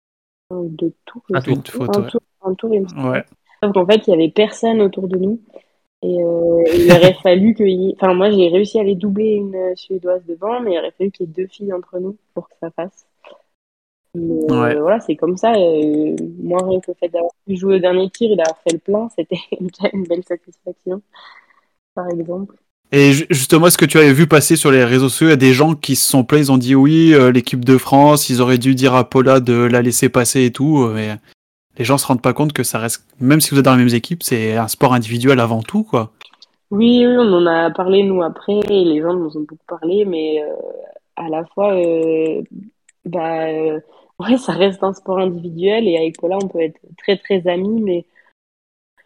[0.52, 1.24] un deux tours.
[1.34, 1.56] Un tour.
[1.68, 2.08] faute, un ouais.
[2.10, 3.10] tour, un tour, il me semble.
[3.10, 3.24] Ouais.
[3.62, 5.40] Sauf qu'en fait, il y avait personne autour de nous.
[6.06, 7.64] Et euh, il aurait fallu que.
[7.64, 11.12] y- Enfin, moi, j'ai réussi à les doubler une Suédoise devant, mais il aurait fallu
[11.12, 13.06] qu'il y ait deux filles entre nous pour que ça passe.
[14.16, 14.76] Ouais.
[14.76, 15.54] Voilà, c'est comme ça.
[15.54, 18.74] euh, moi, rien que le fait d'avoir pu jouer au dernier tir et d'avoir fait
[18.74, 21.02] le plein, c'était déjà une belle satisfaction,
[21.96, 22.56] par exemple.
[22.92, 25.34] Et ju- justement, est-ce que tu avais vu passer sur les réseaux sociaux, il y
[25.34, 28.30] a des gens qui se sont plaints, ils ont dit oui, euh, l'équipe de France,
[28.30, 31.16] ils auraient dû dire à Paula de la laisser passer et tout, euh, mais
[31.80, 33.78] les gens se rendent pas compte que ça reste, même si vous êtes dans la
[33.78, 36.12] même équipe, c'est un sport individuel avant tout, quoi.
[36.70, 40.06] Oui, oui, on en a parlé nous après, et les gens nous ont beaucoup parlé,
[40.06, 40.54] mais euh,
[41.16, 42.44] à la fois, euh,
[43.06, 43.48] bah,
[44.28, 47.82] ouais, ça reste un sport individuel et avec Paula, on peut être très très amis,
[47.82, 48.06] mais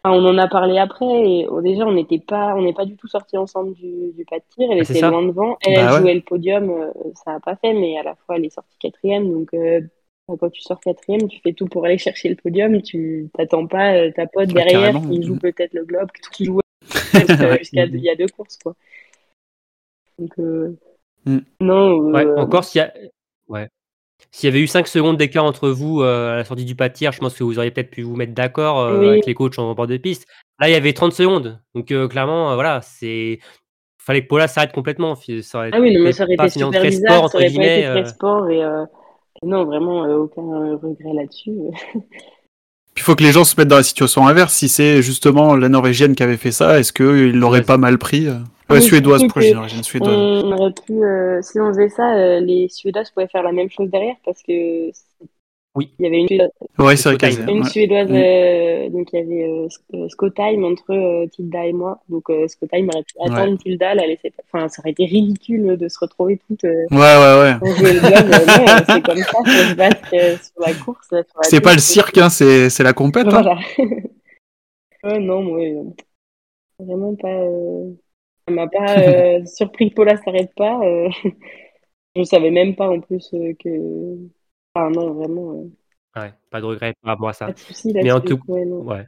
[0.02, 2.84] enfin, on en a parlé après et oh, déjà, on n'était pas, on n'est pas
[2.86, 4.68] du tout sortis ensemble du, du pas de tir.
[4.70, 5.10] Elle Ah, était ça.
[5.10, 6.00] loin devant, elle, Bah elle ouais.
[6.00, 6.92] jouait le podium, euh,
[7.24, 9.80] ça n'a pas fait, mais à la fois, elle est sortie quatrième, donc euh,
[10.26, 13.94] quand tu sors quatrième, tu fais tout pour aller chercher le podium, tu t'attends pas
[13.94, 15.08] euh, ta pote Ouais, derrière carrément.
[15.08, 16.60] qui joue peut-être le globe, qui joue
[17.14, 18.74] jusqu'à il y a deux courses quoi.
[20.18, 20.36] Donc
[21.24, 21.38] Mm.
[21.60, 22.92] non, Ouais, encore s'il y a.
[23.48, 23.68] Ouais.
[24.30, 26.88] S'il y avait eu 5 secondes d'écart entre vous euh, à la sortie du pas
[26.88, 29.08] de tir, je pense que vous auriez peut-être pu vous mettre d'accord euh, Oui.
[29.08, 30.26] avec les coachs en bord de piste.
[30.60, 31.60] Là, il y avait 30 secondes.
[31.74, 33.38] Donc, euh, clairement, euh, voilà, c'est.
[34.02, 35.16] Fallait que Paula s'arrête complètement.
[35.16, 37.30] fi- Ça aurait ah oui, non, mais ça aurait pas été super très bizarre, sport,
[37.30, 37.80] ça entre pas guillemets.
[37.80, 38.84] été très sport et euh,
[39.42, 41.52] et non vraiment euh, aucun regret là-dessus.
[41.92, 42.00] Puis
[42.96, 44.52] il faut que les gens se mettent dans la situation inverse.
[44.54, 47.64] Si c'est justement la Norvégienne qui avait fait ça, est-ce qu'ils l'auraient Ouais.
[47.64, 48.26] pas mal pris
[48.70, 50.16] euh Ouais, suédoise, pourquoi j'ai suédoise.
[50.44, 53.70] On aurait pu, euh, si on faisait ça, euh, les Suédoises pouvaient faire la même
[53.70, 54.90] chose derrière parce que
[55.74, 55.90] Oui.
[55.98, 57.68] il y avait une Suédoise, Ouais, c'est vrai une ouais.
[57.68, 58.14] Suédoise Mm.
[58.14, 62.00] euh, donc il y avait euh, euh, Scottheim entre euh, Tilda et moi.
[62.08, 64.32] Donc euh, Scottheim aurait pu attendre Tilda, la laisser.
[64.52, 67.54] Enfin, ça aurait été ridicule de se retrouver toutes euh, Ouais, ouais, ouais.
[68.86, 71.14] C'est comme ça, faut se battre euh, sur la course.
[71.42, 73.28] C'est pas le cirque, hein, c'est c'est la compète.
[73.28, 73.58] hein.
[75.04, 75.60] Ouais, non, moi,
[76.80, 77.28] vraiment pas.
[78.50, 80.80] M'a pas euh, surpris que Paula s'arrête pas.
[80.84, 81.08] euh,
[82.16, 83.68] Je savais même pas en plus euh, que.
[84.74, 87.46] Ah non, vraiment, euh, Ouais, pas de regret par rapport à ça.
[87.46, 88.64] pas de soucis Mais en tout- Ouais.
[88.64, 89.04] Ouais.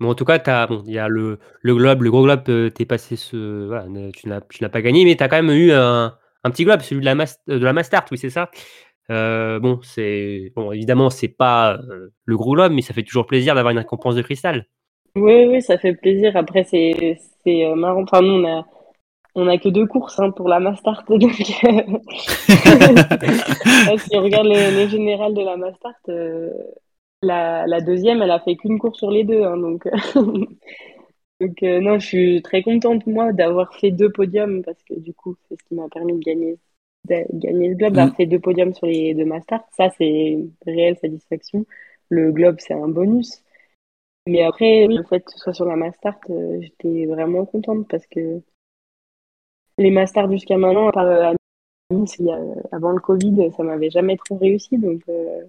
[0.00, 2.70] Mais en tout cas, bon, il y a le, le globe, le gros globe, euh,
[2.70, 3.66] t'es passé ce.
[3.66, 6.64] Voilà, ne- tu n'as pas gagné, mais tu as quand même eu un, un petit
[6.64, 8.50] globe, celui de la, mas- de la Mastart, oui, c'est ça.
[9.08, 10.52] Bon, c'est.
[10.56, 11.78] Bon, évidemment, c'est pas
[12.24, 14.66] le gros globe, mais ça fait toujours plaisir d'avoir une récompense de cristal.
[15.16, 16.36] Oui, oui, ça fait plaisir.
[16.36, 18.02] Après, c'est c'est marrant.
[18.02, 18.66] Enfin, nous, on a,
[19.34, 21.04] on a que deux courses hein, pour la Mastart.
[21.08, 21.22] Donc,
[21.64, 21.98] euh,
[23.98, 26.50] si on regarde le, le général de la Mastart, euh,
[27.22, 29.42] la, la deuxième, elle a fait qu'une course sur les deux.
[29.44, 29.88] hein, donc,
[31.40, 35.14] donc euh, non, je suis très contente, moi, d'avoir fait deux podiums parce que du
[35.14, 36.58] coup, c'est ce qui m'a permis de gagner,
[37.08, 39.64] de gagner ce globe, d'avoir fait deux podiums sur les deux Mastart.
[39.76, 41.66] Ça, c'est une réelle satisfaction.
[42.08, 43.42] Le globe, c'est un bonus.
[44.26, 48.06] Mais après, le fait que ce soit sur la Mastart, euh, j'étais vraiment contente parce
[48.06, 48.42] que
[49.78, 51.34] les Mastart jusqu'à maintenant, euh, à
[51.90, 54.78] Nice, a- avant le Covid, ça m'avait jamais trop réussi.
[54.78, 55.42] Donc, euh,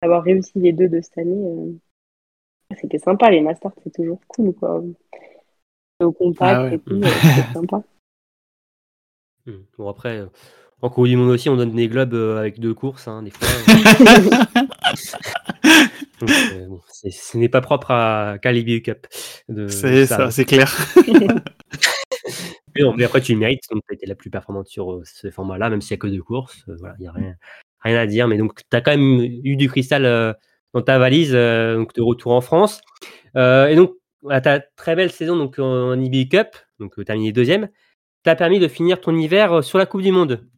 [0.00, 1.72] avoir réussi les deux de cette année, euh,
[2.80, 3.30] c'était sympa.
[3.30, 4.82] Les Mastart, c'est toujours cool, quoi.
[6.00, 6.74] Au contact Ah ouais.
[6.74, 7.02] et tout, euh,
[7.54, 7.82] sympa.
[9.46, 9.62] Hmm.
[9.78, 10.26] Bon, après, euh,
[10.82, 13.30] en Coupe du Monde aussi, on donne des globes euh, avec deux courses, hein, des
[13.30, 13.46] fois.
[16.20, 19.06] Donc, euh, bon, ce n'est pas propre à Calibi Cup.
[19.48, 20.74] de- C'est ça, c'est clair.
[22.76, 25.30] Mais, après, tu le mérites, donc tu as été la plus performante sur euh, ce
[25.30, 26.64] format-là, même s'il n'y a que deux courses.
[26.68, 27.34] euh, voilà, il n'y a rien,
[27.80, 28.28] rien à dire.
[28.28, 30.32] Mais donc, tu as quand même eu du cristal euh,
[30.72, 32.80] dans ta valise, donc de retour en France.
[33.36, 37.68] Et donc, voilà, ta très belle saison donc, en, IBU Cup, donc terminé deuxième,
[38.22, 40.48] t'a permis de finir ton hiver sur la Coupe du Monde.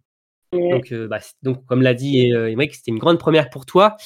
[0.53, 0.71] Ouais.
[0.71, 3.97] Donc, euh, bah, donc comme l'a dit euh, c'était une grande première pour toi.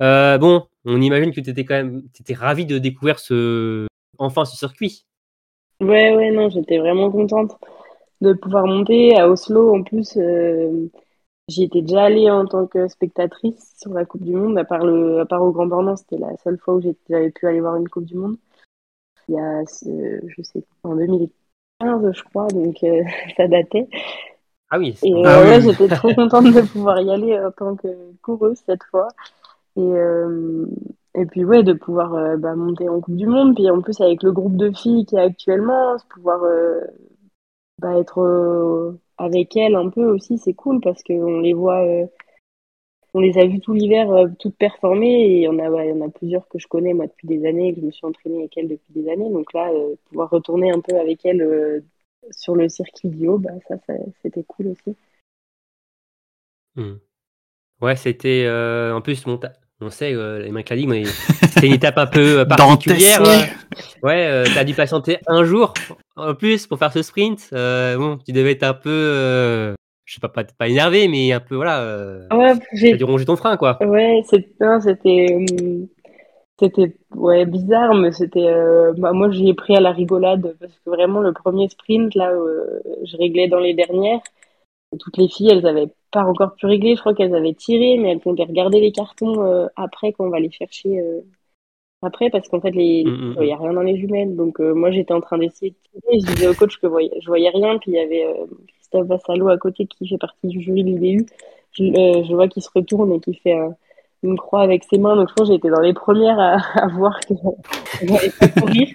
[0.00, 3.86] Euh, bon, on imagine que tu étais quand même étais ravi de découvrir ce,
[4.18, 5.04] enfin ce circuit.
[5.82, 7.56] Ouais, ouais, non, j'étais vraiment contente
[8.20, 9.76] de pouvoir monter à Oslo.
[9.76, 10.88] En plus, euh,
[11.48, 14.84] j'y étais déjà allée en tant que spectatrice sur la Coupe du Monde, à part
[14.84, 17.76] le, à part au Grand Bornand, c'était la seule fois où j'avais pu aller voir
[17.76, 18.36] une Coupe du Monde.
[19.28, 23.02] Il y a, euh, je sais, en 2015, je crois, donc euh,
[23.36, 23.88] ça datait.
[24.70, 25.64] Ah oui, c'est- Et Ah ouais, oui.
[25.64, 27.88] j'étais trop contente de pouvoir y aller en tant que
[28.22, 29.08] coureuse cette fois.
[29.76, 30.66] Et, euh,
[31.14, 34.00] et puis ouais, de pouvoir euh, bah, monter en Coupe du Monde, puis en plus
[34.00, 36.80] avec le groupe de filles qui est actuellement, pouvoir euh,
[37.78, 41.84] bah, être euh, avec elles un peu aussi, c'est cool parce qu'on les voit,
[43.14, 46.48] on les a vues tout l'hiver toutes performer et en a, ouais, en a plusieurs
[46.48, 48.92] que je connais moi depuis des années, que je me suis entraînée avec elles depuis
[48.92, 49.70] des années, donc là
[50.06, 51.84] pouvoir retourner un peu avec elles
[52.30, 53.76] sur le circuit du bah, ça,
[54.22, 54.96] c'était cool aussi.
[56.76, 56.94] Mmh.
[57.82, 59.36] Ouais, c'était en plus mon
[59.82, 60.50] on sait, euh, les
[60.86, 61.04] mais
[61.42, 63.22] c'était une étape un peu euh, particulière.
[64.02, 65.74] ouais, euh, tu as dû patienter un jour
[66.16, 67.48] en plus pour faire ce sprint.
[67.52, 71.56] bon, tu devais être un peu, je sais pas, pas, pas énervé, mais un peu,
[71.56, 72.26] voilà.
[72.32, 73.82] ouais, j'ai dû ronger ton frein, quoi.
[73.84, 75.46] Ouais, c'était.
[76.60, 78.54] C'était ouais, bizarre, mais c'était.
[78.96, 82.30] Bah, moi, j'y ai pris à la rigolade parce que vraiment, le premier sprint, là,
[83.04, 84.20] je réglais dans les dernières.
[84.98, 86.94] Toutes les filles, elles avaient pas encore pu régler.
[86.94, 90.30] Je crois qu'elles avaient tiré, mais elles pouvaient regarder les cartons euh, après quand on
[90.30, 91.20] va les chercher euh,
[92.02, 93.04] après, parce qu'en fait, les...
[93.04, 94.36] Mm, mm, il n'y a rien dans les jumelles.
[94.36, 96.20] Donc, euh, moi, j'étais en train d'essayer de tirer.
[96.20, 97.12] Je disais au coach que voyais...
[97.20, 97.78] je voyais rien.
[97.78, 98.26] Puis, il y avait
[98.74, 101.26] Christophe Vassalo à côté qui fait partie du jury de l'IBU.
[101.72, 103.56] Je, je, vois qu'il se retourne et qui fait
[104.22, 105.16] une croix avec ses mains.
[105.16, 107.34] Donc, je pense que j'étais dans les premières à, à voir que
[108.38, 108.88] pas courir.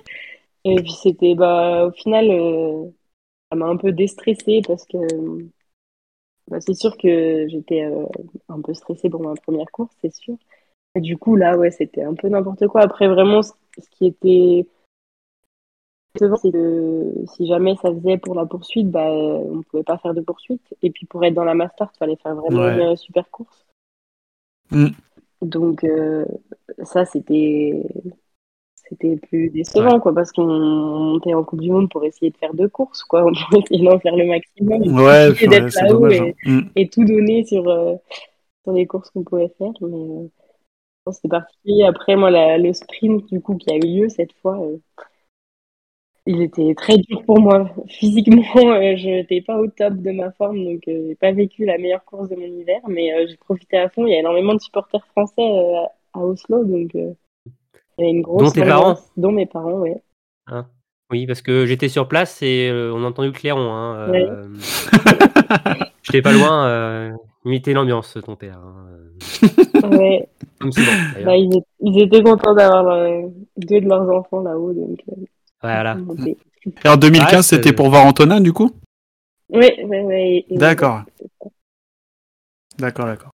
[0.66, 2.28] Et puis, c'était, bah, au final,
[3.50, 4.98] ça m'a un peu déstressée parce que
[6.48, 8.06] bah, c'est sûr que j'étais euh,
[8.50, 10.36] un peu stressée pour ma première course, c'est sûr.
[10.96, 12.82] Et du coup, là, ouais, c'était un peu n'importe quoi.
[12.82, 13.52] Après, vraiment, ce,
[13.92, 14.68] qui était
[16.16, 20.22] c'est que si jamais ça faisait pour la poursuite, bah, on pouvait pas faire de
[20.22, 20.76] poursuite.
[20.82, 23.68] Et puis pour être dans la master, il fallait faire vraiment une super course.
[24.72, 24.88] Mm.
[25.42, 26.26] Donc euh,
[26.84, 27.84] ça, c'était
[28.90, 32.54] c'était plus décevant, quoi, parce qu'on montait en Coupe du Monde pour essayer de faire
[32.54, 33.24] deux courses, quoi.
[33.26, 34.82] On pouvait essayer d'en faire le maximum.
[34.96, 36.32] Ouais, d'être là-haut et, hein.
[36.46, 36.62] mm.
[36.76, 37.96] et, tout donner sur, euh,
[38.64, 39.72] sur les courses qu'on pouvait faire.
[39.82, 41.84] Mais euh, c'était particulier.
[41.84, 44.78] Après, moi, la, le sprint, du coup, qui a eu lieu cette fois, euh,
[46.26, 47.70] il était très dur pour moi.
[47.88, 52.04] Physiquement, je n'étais pas au top de ma forme, donc j'ai pas vécu la meilleure
[52.04, 54.06] course de mon hiver, mais j'ai profité à fond.
[54.06, 55.42] Il y a énormément de supporters français
[56.14, 56.92] à Oslo, donc
[58.00, 59.92] une grosse dont tes parents Dont mes parents, oui.
[60.48, 60.68] Hein
[61.10, 63.72] oui, parce que j'étais sur place et euh, on a entendu le clairon.
[63.74, 64.44] Hein, euh,
[66.04, 67.12] J'étais pas loin, euh,
[67.46, 68.60] imiter l'ambiance, ton père.
[68.60, 69.88] Hein.
[69.90, 70.28] ouais.
[70.60, 70.92] Comme souvent,
[71.24, 73.22] bah, ils, ils, étaient contents d'avoir euh,
[73.56, 74.74] deux de leurs enfants là-haut.
[74.74, 75.00] Donc,
[75.62, 75.98] voilà.
[76.84, 78.72] Et en 2015, c'était pour voir Antonin, du coup?
[79.50, 80.46] Oui, oui, oui.
[80.52, 81.04] D'accord.
[82.78, 83.32] D'accord, d'accord.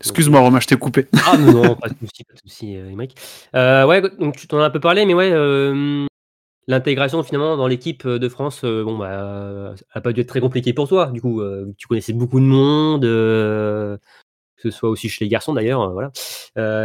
[0.00, 1.06] Excuse-moi, Romain, je t'ai coupé.
[1.26, 2.94] Ah non, pas de souci, pas de souci, euh,
[3.54, 6.06] euh, ouais, donc tu t'en as un peu parlé, mais ouais, euh,
[6.66, 10.88] l'intégration finalement dans l'équipe de France, bon bah, a pas dû être très compliqué pour
[10.88, 11.06] toi.
[11.06, 11.42] Du coup,
[11.76, 13.98] tu connaissais beaucoup de monde, que
[14.62, 16.10] ce soit aussi chez les garçons d'ailleurs, voilà,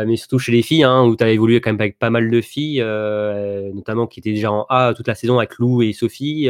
[0.05, 2.29] mais surtout chez les filles, hein, où tu as évolué quand même avec pas mal
[2.29, 2.83] de filles,
[3.73, 6.49] notamment qui étaient déjà en A toute la saison avec Lou et Sophie.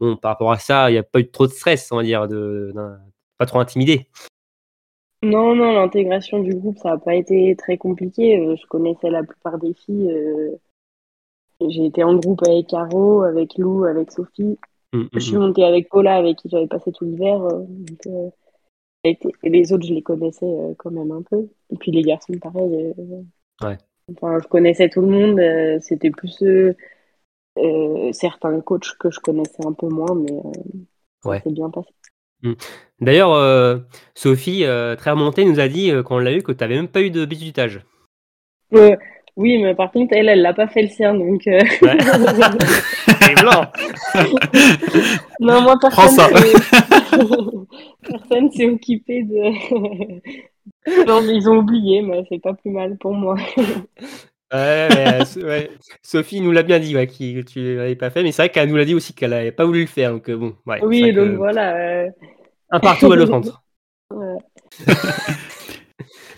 [0.00, 2.02] bon, par rapport à ça, il n'y a pas eu trop de stress, on va
[2.02, 2.72] dire, de,
[3.38, 4.08] pas trop intimidé.
[5.26, 8.38] Non, non, l'intégration du groupe, ça n'a pas été très compliqué.
[8.38, 10.10] Euh, je connaissais la plupart des filles.
[10.10, 10.56] Euh,
[11.68, 14.56] j'ai été en groupe avec Caro, avec Lou, avec Sophie.
[14.92, 15.40] Mmh, mmh, je suis mmh.
[15.40, 17.42] montée avec Paula, avec qui j'avais passé tout l'hiver.
[17.42, 18.30] Euh,
[19.02, 21.48] et les autres, je les connaissais quand même un peu.
[21.70, 22.92] Et puis les garçons, pareil.
[23.62, 23.78] Ouais.
[24.12, 25.80] Enfin, je connaissais tout le monde.
[25.80, 26.42] C'était plus
[28.12, 30.42] certains coachs que je connaissais un peu moins, mais
[31.22, 31.90] ça s'est bien passé.
[32.42, 32.52] Mmh.
[33.00, 33.78] D'ailleurs, euh,
[34.14, 36.76] Sophie, euh, très remontée, nous a dit, euh, quand on l'a eu, que tu n'avais
[36.76, 37.80] même pas eu de bisutage.
[38.72, 41.42] oui, mais par contre, elle, elle l'a pas fait le sien, donc.
[41.46, 41.62] Ouais.
[43.40, 43.66] blanc.
[45.40, 46.32] non, moi, personne.
[48.08, 51.06] personne s'est occupé de.
[51.06, 53.36] non, mais ils ont oublié, mais c'est pas plus mal pour moi.
[54.52, 55.70] Ouais, ouais,
[56.02, 58.68] Sophie nous l'a bien dit, ouais, que tu l'avais pas fait, mais c'est vrai qu'elle
[58.68, 60.12] nous l'a dit aussi qu'elle n'avait pas voulu le faire.
[60.12, 62.06] Donc, bon, ouais, oui, donc voilà.
[62.70, 63.62] Un partout à le centre.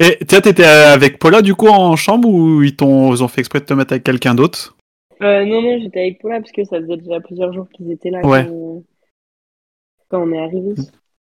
[0.01, 3.61] Et tiens, t'étais avec Paula du coup en chambre ou ils, t'ont, ont fait exprès
[3.61, 4.77] de te mettre avec quelqu'un d'autre?
[5.23, 8.11] Euh, Non, non, j'étais avec Paula parce que ça faisait déjà plusieurs jours qu'ils étaient
[8.11, 10.75] là quand, on est arrivé.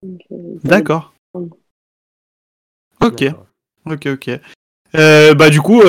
[0.04, 1.14] Euh, D'accord.
[3.00, 3.24] Ok.
[3.86, 4.30] Ok, ok.
[4.96, 5.82] Euh, bah du coup,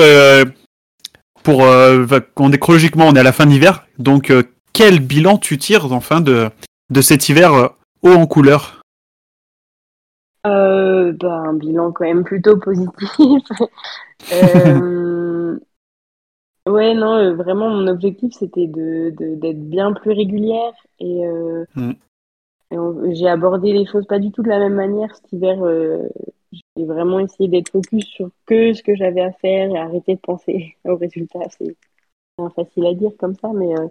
[1.46, 3.86] pour on est chronologiquement, on est à la fin d'hiver.
[3.98, 4.32] Donc,
[4.72, 6.50] quel bilan tu tires enfin de
[6.90, 7.70] de cet hiver
[8.02, 8.82] haut en couleur?
[10.46, 12.92] Euh, bah, un bilan quand même plutôt positif.
[14.32, 15.58] euh,
[16.66, 20.72] ouais, non, euh, vraiment, mon objectif, c'était de, d'être bien plus régulière.
[21.00, 23.12] Et, euh, mm.
[23.12, 25.58] j'ai abordé les choses pas du tout de la même manière cet hiver.
[26.76, 30.20] J'ai vraiment essayé d'être focus sur que ce que j'avais à faire et arrêter de
[30.20, 31.40] penser au résultat.
[31.58, 31.74] C'est
[32.54, 33.88] facile à dire comme ça, mais euh,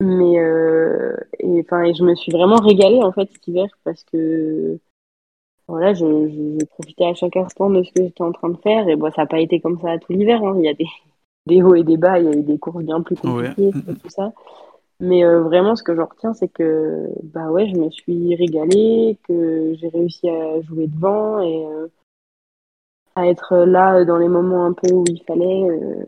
[0.00, 4.04] mais euh, et enfin et je me suis vraiment régalée en fait cet hiver parce
[4.04, 4.78] que
[5.68, 8.56] voilà, je, je, je profitais à chaque instant de ce que j'étais en train de
[8.58, 10.42] faire et bon, ça n'a pas été comme ça tout l'hiver.
[10.42, 10.54] Hein.
[10.58, 10.86] Il y a des,
[11.46, 13.72] des hauts et des bas, il y a eu des courses bien plus compliquées, Ouais.
[14.02, 14.32] tout ça.
[15.00, 19.18] Mais euh, vraiment, ce que je retiens, c'est que bah ouais, je me suis régalée,
[19.28, 21.88] que j'ai réussi à jouer devant et euh,
[23.16, 25.68] à être là dans les moments un peu où il fallait.
[25.68, 26.06] euh.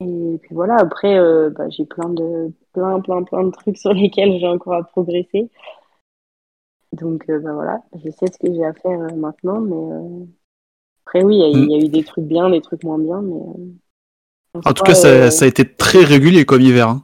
[0.00, 3.92] et puis voilà, après, euh, bah, j'ai plein de plein plein plein de trucs sur
[3.92, 5.48] lesquels j'ai encore à progresser.
[6.92, 10.26] Donc euh, bah voilà, je sais ce que j'ai à faire euh, maintenant, mais euh,
[11.06, 12.98] après oui, il y, a- il y a eu des trucs bien, des trucs moins
[12.98, 13.72] bien, mais euh,
[14.64, 16.88] En tout cas, ça, ça a été très régulier comme hiver.
[16.88, 17.02] hein.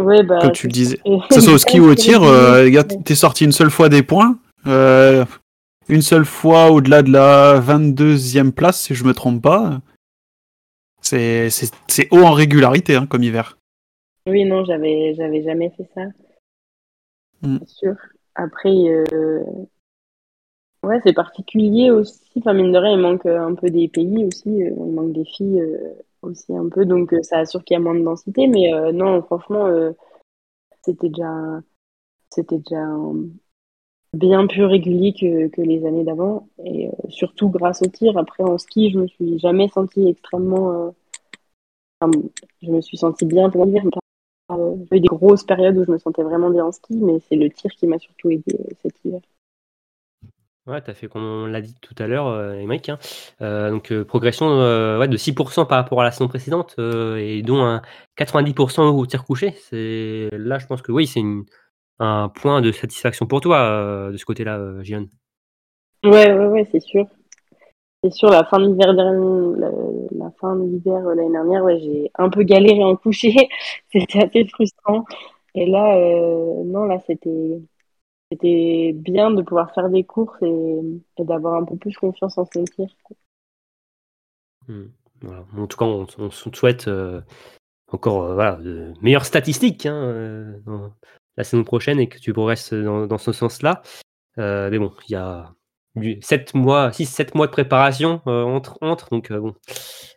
[0.00, 0.98] Ouais, bah, comme tu le disais.
[0.98, 3.70] Que ce soit au ski ou au tir, euh, les gars, t'es sorti une seule
[3.70, 4.38] fois des points.
[4.66, 5.24] euh,
[5.88, 9.80] une seule fois au-delà de la 22e place, si je me trompe pas.
[11.00, 11.48] C'est
[12.10, 13.56] haut en régularité hein, comme hiver.
[14.26, 16.02] Oui, non, j'avais jamais fait ça.
[17.42, 17.58] Mm.
[17.60, 17.94] C'est sûr.
[18.34, 19.42] Après, euh,
[20.82, 22.20] ouais, c'est particulier aussi.
[22.36, 24.62] Enfin, mine de rien, il manque un peu des pays aussi.
[24.62, 25.62] euh, Il manque des filles
[26.22, 26.84] aussi un peu.
[26.84, 28.46] Donc, euh, ça assure qu'il y a moins de densité.
[28.46, 29.92] Mais euh, non, franchement, euh,
[30.82, 31.60] c'était déjà,
[32.30, 32.86] c'était déjà
[34.14, 36.48] bien plus régulier que, les années d'avant.
[36.64, 38.16] Et surtout grâce au tir.
[38.18, 40.94] Après, en ski, je me suis jamais sentie extrêmement.
[42.62, 43.58] je me suis sentie bien pas
[44.50, 47.20] euh, J'ai eu des grosses périodes où je me sentais vraiment bien en ski, mais
[47.28, 49.20] c'est le tir qui m'a surtout aidé cet hiver.
[50.68, 52.98] Ouais, tu as fait, comme on l'a dit tout à l'heure, euh, Émeric, hein,
[53.40, 57.40] euh, donc euh, progression euh, ouais, de 6% par rapport à la saison précédente, et
[57.42, 57.80] dont un
[58.18, 59.54] 90% au tir couché.
[59.72, 61.22] Là, je pense que oui, c'est
[62.00, 65.06] un point de satisfaction pour toi, de ce côté-là, euh, Gillian.
[66.04, 67.06] Ouais, ouais, ouais, c'est sûr.
[68.04, 69.04] C'est sûr, la fin de l'hiver la,
[71.14, 73.48] l'année dernière, j'ai un peu galéré en coucher.
[73.90, 75.06] C'était assez frustrant.
[75.54, 75.96] Et là,
[76.66, 77.58] non, là, c'était,
[78.30, 82.64] c'était bien de pouvoir faire des courses et, d'avoir un peu plus confiance en son
[82.64, 82.88] tir.
[84.66, 84.88] Hmm.
[85.56, 87.20] En tout cas, on, on souhaite euh,
[87.88, 90.58] encore euh, voilà, de meilleures statistiques hein, euh,
[91.36, 93.82] la saison prochaine et que tu progresses dans, ce sens-là.
[94.36, 95.52] Mais bon, il y a
[96.20, 99.54] 7 mois, 6-7 mois de préparation entre, entre, donc bon,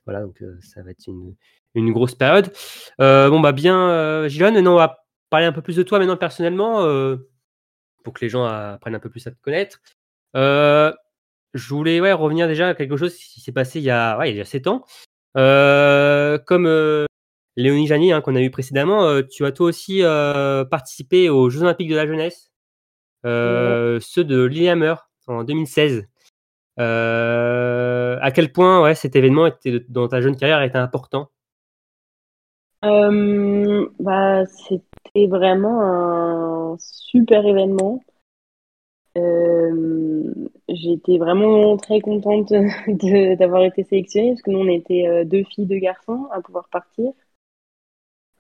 [0.06, 1.36] voilà, donc ça va être une,
[1.74, 2.52] une grosse période.
[3.00, 6.86] Bon, bah bien, Gilon, maintenant on va parler un peu plus de toi maintenant personnellement,
[8.04, 9.82] pour que les gens apprennent un peu plus à te connaître.
[10.36, 10.92] Euh,
[11.54, 14.32] je voulais ouais, revenir déjà à quelque chose qui s'est passé il y a, ouais,
[14.32, 14.86] il y a 7 ans.
[15.38, 17.06] Euh, comme euh,
[17.56, 20.02] Léonie Jani, hein, qu'on a eu précédemment, tu as toi aussi
[20.70, 22.52] participé aux Jeux Olympiques de la jeunesse,
[23.24, 24.96] ceux de Lillehammer
[25.28, 26.08] en 2016.
[26.80, 31.30] Euh, à quel point ouais, cet événement était, dans ta jeune carrière était important?
[32.82, 34.44] Bah,
[35.06, 38.04] c'était vraiment un super événement.
[39.18, 40.34] Euh,
[40.70, 42.50] j'étais vraiment très contente
[43.38, 46.70] d'avoir été sélectionnée parce que nous, on était euh, deux filles, deux garçons à pouvoir
[46.70, 47.12] partir.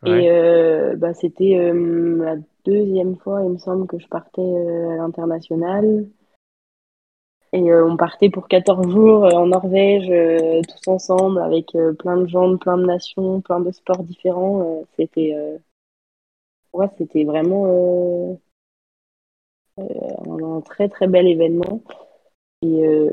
[0.03, 0.23] Ouais.
[0.23, 2.35] Et euh, bah, c'était euh, la
[2.65, 6.07] deuxième fois, il me semble, que je partais à l'international.
[7.53, 10.07] Et on partait pour 14 jours en Norvège,
[10.69, 14.85] tous ensemble, avec plein de gens, de plein de nations, plein de sports différents.
[14.95, 15.35] C'était
[16.73, 18.35] ouais, c'était vraiment euh,
[19.79, 21.81] euh, un très très bel événement.
[22.63, 23.09] Et euh,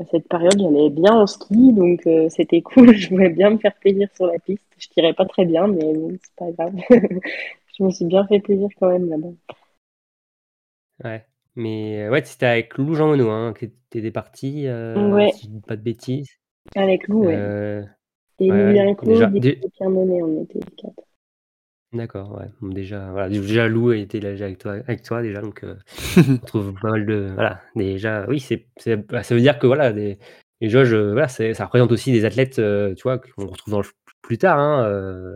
[0.00, 2.94] à cette période, j'allais bien en ski, donc c'était cool.
[2.94, 4.64] Je voulais bien me faire plaisir sur la piste.
[4.78, 6.74] Je tirais pas très bien, mais bon, c'est pas grave.
[7.78, 9.32] je me suis bien fait plaisir quand même là-bas.
[11.04, 11.26] Ouais.
[11.56, 15.30] Mais ouais, c'était avec Lou Jean Monod hein, que t'étais parti, euh, Ouais.
[15.32, 16.30] si je dis pas de bêtises.
[16.74, 17.36] Avec Lou, ouais.
[17.36, 17.82] Euh,
[18.40, 18.94] Et ouais, Lilian.
[18.94, 21.02] Claude Déjà, et Pierre Monet, on était les quatre.
[21.94, 22.46] D'accord, ouais.
[22.60, 25.76] Bon, déjà, voilà, déjà Lou était là déjà avec toi, avec toi déjà, donc euh,
[26.42, 29.66] on trouve pas mal de, voilà, déjà, oui, c'est, c'est- bah, ça veut dire que
[29.68, 30.18] voilà, des,
[30.60, 33.72] les jauges, euh, voilà, c'est- ça représente aussi des athlètes, euh, tu vois, qu'on retrouve
[33.72, 33.86] dans le,
[34.22, 35.34] plus tard, hein, euh,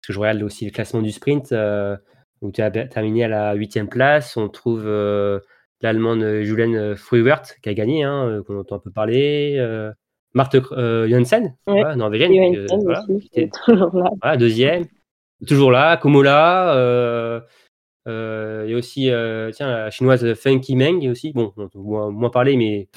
[0.00, 1.96] parce que je regarde aussi le classement du sprint, euh,
[2.40, 5.38] où tu as per- terminé à la huitième place, on trouve euh,
[5.82, 9.92] l'allemande Julienne Fruwert qui a gagné, hein, euh, qu'on entend un peu parler, euh,
[10.32, 11.80] Marthe euh, Janssen, Ouais.
[11.80, 14.10] voilà, norvégienne, Et euh, Johansen voilà, aussi, qui était- est toujours là.
[14.22, 14.84] voilà, deuxième.
[15.46, 16.74] Toujours là, Komola.
[16.74, 17.40] Euh,
[18.08, 21.32] euh, il y a aussi euh, tiens, la chinoise Feng Meng aussi.
[21.32, 22.88] Bon, on entend moins, moins parler, mais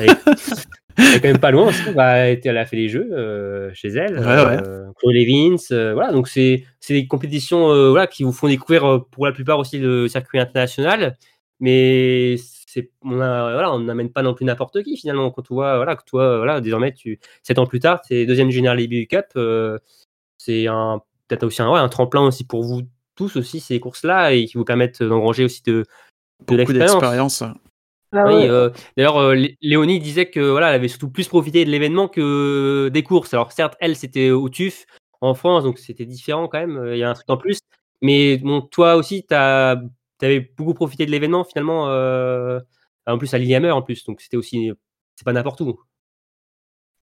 [0.00, 0.16] elle est,
[0.98, 1.90] elle est quand même pas loin aussi.
[1.94, 4.18] Bah, elle, a fait les jeux euh, chez elle.
[4.18, 4.58] Ouais,
[4.98, 5.92] Chloé Levins.
[5.94, 10.08] voilà, donc c'est des compétitions voilà, qui vous font découvrir pour la plupart aussi le
[10.08, 11.16] circuit international.
[11.60, 12.36] Mais
[13.02, 15.30] on a- voilà, on n'amène pas non plus n'importe qui finalement.
[15.30, 18.50] Quand tu vois, voilà, que toi, voilà, désormais, tu, sept ans plus tard, c'est deuxième
[18.50, 19.26] Général IBU Cup.
[20.38, 22.82] c'est un peut-être aussi un, ouais, un tremplin aussi pour vous
[23.14, 25.84] tous aussi ces courses-là et qui vous permettent d'engranger aussi de, de
[26.46, 26.92] Beaucoup l'expérience.
[26.92, 27.42] d'expérience.
[28.12, 31.64] Ah Oui, euh, d'ailleurs, euh, Lé- Léonie disait que voilà, elle avait surtout plus profité
[31.64, 33.34] de l'événement que des courses.
[33.34, 34.86] Alors certes, elle c'était au TUF
[35.20, 36.76] en France, donc c'était différent quand même.
[36.76, 37.58] euh, Il y a un truc en plus.
[38.02, 41.88] Mais bon, toi aussi, tu avais beaucoup profité de l'événement finalement.
[41.88, 42.60] euh,
[43.08, 44.72] en plus à Lillehammer en plus, donc c'était aussi
[45.14, 45.80] c'est pas n'importe où.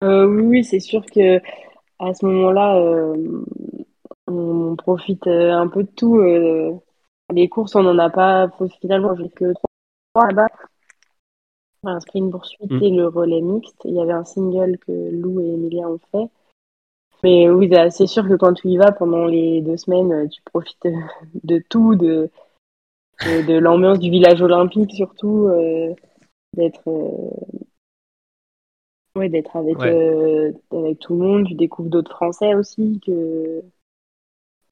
[0.04, 1.38] Euh, oui, c'est sûr que
[2.00, 3.46] à ce moment-là, euh,
[4.28, 6.18] on profite euh, un peu de tout.
[6.20, 6.74] euh.
[7.32, 8.50] les courses, on n'en a pas
[8.82, 9.54] finalement j'ai que
[10.14, 10.48] trois là-bas.
[11.86, 12.82] Un sprint poursuite Mm.
[12.84, 13.82] et le relais mixte.
[13.86, 16.30] Il y avait un single que Lou et Emilia ont fait.
[17.24, 20.28] Mais oui, bah, c'est sûr que quand tu y vas pendant les deux semaines, euh,
[20.28, 20.88] tu profites
[21.44, 22.30] de tout, de,
[23.26, 25.94] de, de l'ambiance du village olympique surtout, euh,
[26.56, 27.60] d'être euh,
[29.16, 29.94] ouais, d'être avec, Ouais.
[29.94, 31.48] euh, avec tout le monde.
[31.48, 33.62] Tu découvres d'autres Français aussi que,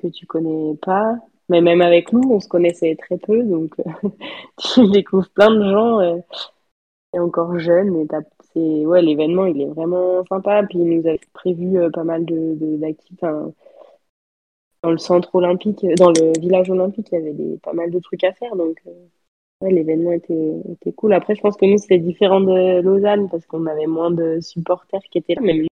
[0.01, 1.15] que tu connais pas.
[1.49, 3.75] Mais même avec nous, on se connaissait très peu, donc
[4.57, 5.99] tu découvres plein de gens.
[5.99, 6.17] euh,
[7.13, 8.07] et encore jeune, et
[8.53, 10.63] c'est ouais, l'événement il est vraiment sympa.
[10.63, 13.27] Puis il nous a prévu euh, pas mal de, d'activités.
[14.83, 18.23] dans le centre olympique, dans le village olympique, il y avait pas mal de trucs
[18.23, 18.55] à faire.
[18.55, 21.13] Donc euh, l'événement était, était cool.
[21.13, 25.01] Après, je pense que nous c'était différent de Lausanne parce qu'on avait moins de supporters
[25.11, 25.41] qui étaient là.
[25.41, 25.65] Même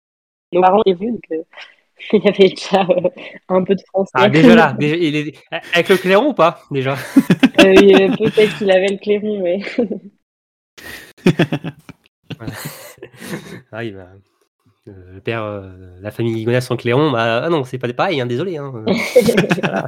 [0.52, 1.44] nos parents étaient venus, donc
[2.12, 3.08] il y avait déjà euh,
[3.48, 4.10] un peu de français.
[4.14, 5.34] Ah déjà là, déjà, il est
[5.72, 6.96] avec le clairon ou pas déjà?
[7.60, 9.60] Euh, il Peut-être qu'il avait le clairon, mais
[13.72, 14.08] Ah oui, bah,
[14.88, 15.70] euh, le père, euh,
[16.00, 18.56] la famille Ligonès sans clairon, bah ah non, c'est pas pareil, hein, désolé.
[18.56, 18.92] Hein, euh,
[19.62, 19.86] voilà.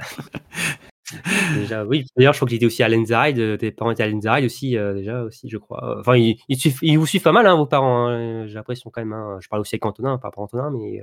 [1.55, 2.05] déjà, oui.
[2.17, 3.39] D'ailleurs, je crois qu'il était aussi à Lenzerheide.
[3.39, 5.99] euh, Tes parents étaient à Lenzerheide aussi, déjà aussi, je crois.
[6.01, 8.09] Enfin, ils, ils, suivent- ils vous suivent pas mal, hein, vos parents.
[8.09, 8.47] hein.
[8.47, 9.13] J'ai l'impression quand même.
[9.13, 9.39] hein.
[9.41, 11.03] Je parle aussi avec Antonin, pas pour Antonin, mais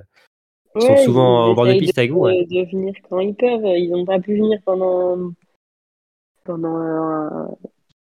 [0.76, 2.45] Ils sont souvent en bord de piste avec vous, ouais.
[2.45, 3.65] De venir quand ils peuvent.
[3.65, 5.32] Ils n'ont pas pu venir pendant
[6.43, 7.45] pendant euh,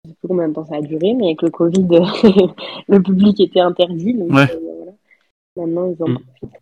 [0.05, 1.87] je sais plus combien de temps ça a duré, mais avec le Covid,
[2.89, 4.15] le public était interdit.
[4.15, 4.51] Donc, Ouais.
[4.51, 4.93] euh, voilà.
[5.57, 6.19] Maintenant, ils en Mm.
[6.21, 6.61] profitent.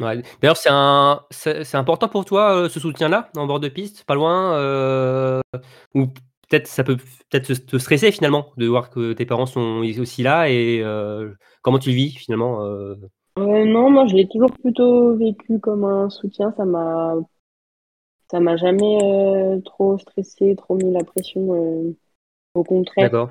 [0.00, 0.22] Ouais.
[0.42, 4.04] D'ailleurs, c'est un, c'est c'est important pour toi euh, ce soutien-là en bord de piste,
[4.04, 5.40] pas loin, euh,
[5.94, 6.08] ou
[6.50, 6.96] peut-être ça peut
[7.30, 11.32] peut-être te- te stresser finalement de voir que tes parents sont aussi là et euh,
[11.62, 12.62] comment tu le vis finalement.
[13.38, 16.52] Euh, non, moi, je l'ai toujours plutôt vécu comme un soutien.
[16.56, 17.14] Ça m'a
[18.30, 21.54] ça m'a jamais euh, trop stressé, trop mis la pression.
[21.54, 21.92] euh,
[22.54, 23.30] au contraire, D'accord.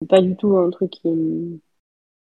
[0.00, 1.58] c'est pas du tout un truc qui me...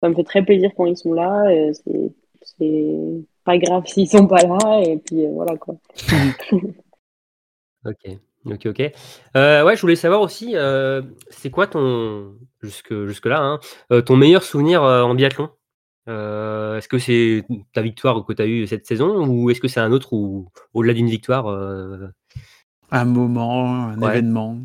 [0.01, 1.45] Ça me fait très plaisir quand ils sont là.
[1.49, 2.13] euh, c'est
[2.43, 4.81] c'est pas grave s'ils sont pas là.
[4.85, 5.75] Et puis euh, voilà quoi.
[7.85, 8.17] Ok.
[8.45, 8.65] Ok.
[8.67, 8.91] Ok.
[9.35, 13.59] Euh, ouais, je voulais savoir aussi, euh, c'est quoi ton jusque jusque là, hein,
[13.91, 15.49] euh, ton meilleur souvenir euh, en biathlon?
[16.07, 17.43] Euh, Est-ce que c'est
[17.73, 20.47] ta victoire que tu as eue cette saison ou est-ce que c'est un autre ou
[20.73, 22.07] au-delà d'une victoire euh,
[22.91, 24.09] Un moment, un Ouais.
[24.11, 24.57] événement.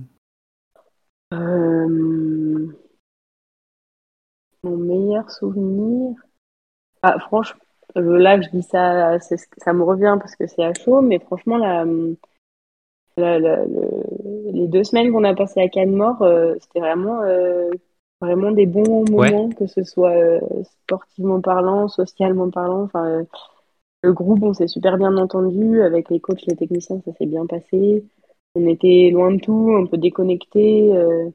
[1.35, 2.67] Euh,
[4.65, 6.15] Mon meilleur souvenir.
[7.03, 7.61] Ah, franchement,
[7.97, 11.57] là, je dis ça, c'est- ça me revient parce que c'est à chaud, mais franchement,
[11.57, 11.85] la,
[13.17, 17.71] la- la- le- les deux semaines qu'on a passées à Cannes-Mort, euh, c'était vraiment, euh,
[18.27, 19.33] vraiment des bons Ouais.
[19.33, 20.41] moments, que ce soit euh,
[20.85, 22.83] sportivement parlant, socialement parlant.
[22.85, 23.25] Enfin, euh,
[24.03, 27.47] le groupe, on s'est super bien entendu avec les coachs, les techniciens, ça s'est bien
[27.47, 28.05] passé.
[28.55, 30.95] On était loin de tout, un peu déconnectés.
[30.95, 31.31] euh,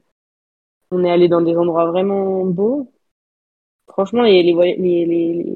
[0.90, 2.90] on est allé dans des endroits vraiment beaux.
[3.88, 5.54] Franchement, les, les, les,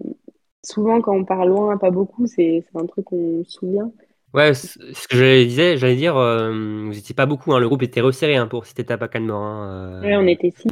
[0.65, 3.91] souvent quand on part loin, pas beaucoup, c'est un truc qu'on se souvient.
[4.35, 4.79] Ouais, ce
[5.09, 8.37] que j'allais disais, j'allais dire, euh, vous étiez pas beaucoup, hein, le groupe était resserré
[8.37, 9.43] hein, pour cette étape à Cannes-Mort.
[9.43, 10.03] hein, euh.
[10.07, 10.69] Ouais, on était six,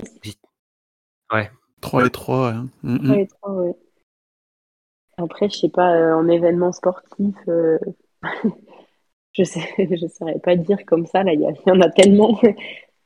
[1.80, 2.48] 3 et 3.
[2.52, 2.68] Hein.
[2.82, 3.04] Mm, mm.
[3.04, 3.74] trois et trois, ouais.
[5.16, 7.78] Après, je sais pas, euh, en événement sportif, euh,
[9.32, 11.22] je sais, je saurais pas dire comme ça.
[11.22, 12.38] Là, il y, en a tellement.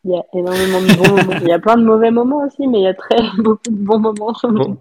[0.06, 1.40] Il y a énormément de bons moments.
[1.40, 3.74] Il y a plein de mauvais moments aussi, mais il y a très beaucoup de
[3.74, 4.34] bons moments.
[4.42, 4.76] Bon.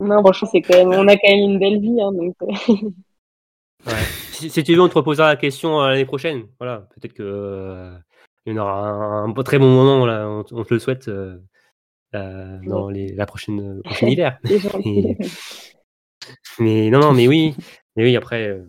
[0.00, 2.34] Non, franchement, c'est quand même, on a quand même une belle vie, hein, donc.
[2.40, 2.74] euh,
[3.86, 4.02] Ouais.
[4.32, 6.46] Si, si tu veux, on te reposera la question l'année prochaine.
[6.58, 7.94] Voilà, peut-être que euh,
[8.46, 10.28] il y en aura un, un très bon moment là.
[10.28, 11.38] On, te- on te le souhaite euh,
[12.14, 14.38] euh, dans les, la prochaine le prochain hiver.
[16.58, 17.54] Mais non, non, mais oui,
[17.96, 18.16] mais oui.
[18.16, 18.62] Après, euh,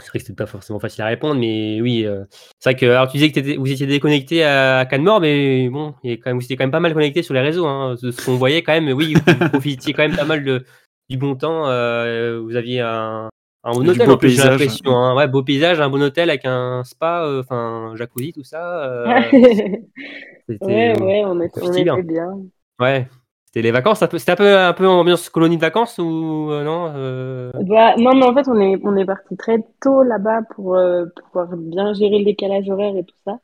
[0.00, 2.24] c'est vrai que c'était pas forcément facile à répondre, mais oui, euh,
[2.58, 5.94] c'est vrai que alors tu disais que t'étais- vous étiez déconnecté à Cannes-Mort, mais bon,
[6.02, 7.66] il quand même, vous étiez quand même pas mal connecté sur les réseaux.
[7.66, 9.20] Hein, de ce qu'on voyait quand même, oui, vous
[9.60, 10.64] profitiez quand même pas mal de,
[11.08, 11.68] du bon temps.
[11.68, 13.28] euh, vous aviez un,
[13.68, 14.90] Un bon hôtel beau en plus, j'ai l'impression.
[14.96, 15.14] hein.
[15.14, 18.84] Ouais, beau paysage, un bon hôtel avec un spa, euh, enfin jacuzzi, tout ça.
[18.84, 19.06] euh,
[20.48, 22.40] c'était- ouais, ouais, on était, on bien.
[22.80, 23.06] Ouais.
[23.46, 26.92] C'était les vacances, c'était un peu, un peu ambiance colonie de vacances ou euh, non
[26.94, 30.78] euh, Bah, non, mais en fait, on est, on est parti très tôt là-bas pour
[31.26, 33.38] pouvoir bien gérer le décalage horaire et tout ça.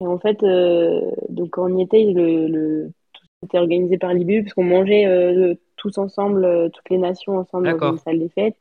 [0.00, 0.38] Et en fait,
[1.28, 5.58] donc quand on y était, le, le, tout était organisé par l'IBU, parce qu'on mangeait
[5.76, 8.56] tous ensemble, toutes les nations ensemble dans une salle des fêtes.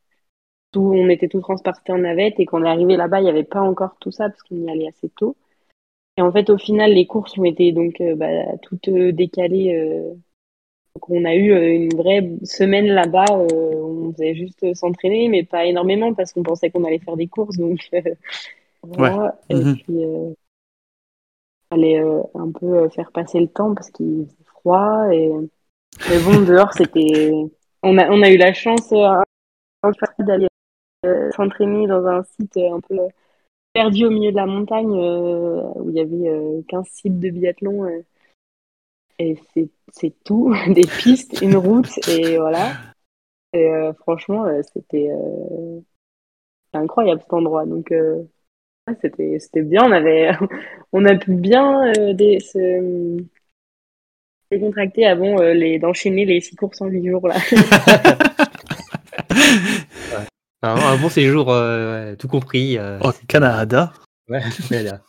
[0.73, 3.29] Tout, on était tous transportés en navette, et quand on est arrivé là-bas, il n'y
[3.29, 5.37] avait pas encore tout ça, parce qu'on y allait assez tôt.
[6.17, 8.27] Et en fait, au final, les courses ont été donc euh, bah,
[8.61, 9.73] toutes euh, décalées.
[9.75, 10.13] euh,
[10.95, 15.43] donc on a eu une vraie semaine là-bas euh, où on faisait juste s'entraîner, mais
[15.43, 17.57] pas énormément parce qu'on pensait qu'on allait faire des courses.
[17.57, 17.79] Donc
[18.83, 19.39] voilà.
[19.49, 19.75] Et Mhm.
[19.75, 20.05] puis
[21.71, 25.07] fallait euh, un peu faire passer le temps parce qu'il faisait froid.
[25.11, 25.31] Et...
[26.09, 27.31] Mais bon, dehors, c'était.
[27.81, 28.93] On a, on a eu la chance
[30.19, 30.47] d'aller
[31.35, 33.07] s'entraîner dans un site euh, un peu euh,
[33.73, 37.29] perdu au milieu de la montagne euh, où il y avait euh, 15 sites de
[37.29, 37.85] biathlon.
[37.85, 38.03] euh,
[39.19, 39.37] et
[39.91, 42.71] c'est tout, des pistes, une route, et voilà.
[43.55, 45.79] Euh, franchement, euh, c'était euh,
[46.73, 47.65] incroyable cet endroit.
[47.65, 48.23] Donc, euh,
[49.01, 49.83] c'était bien.
[49.85, 50.31] On avait,
[50.93, 53.17] on a pu bien euh, se
[54.51, 57.35] décontracter avant euh, d'enchaîner les six courses en huit jours là.
[60.63, 62.77] un, un bon séjour, euh, ouais, tout compris.
[62.77, 63.93] euh, Au Canada.
[64.29, 64.41] ouais,
[64.83, 64.99] là.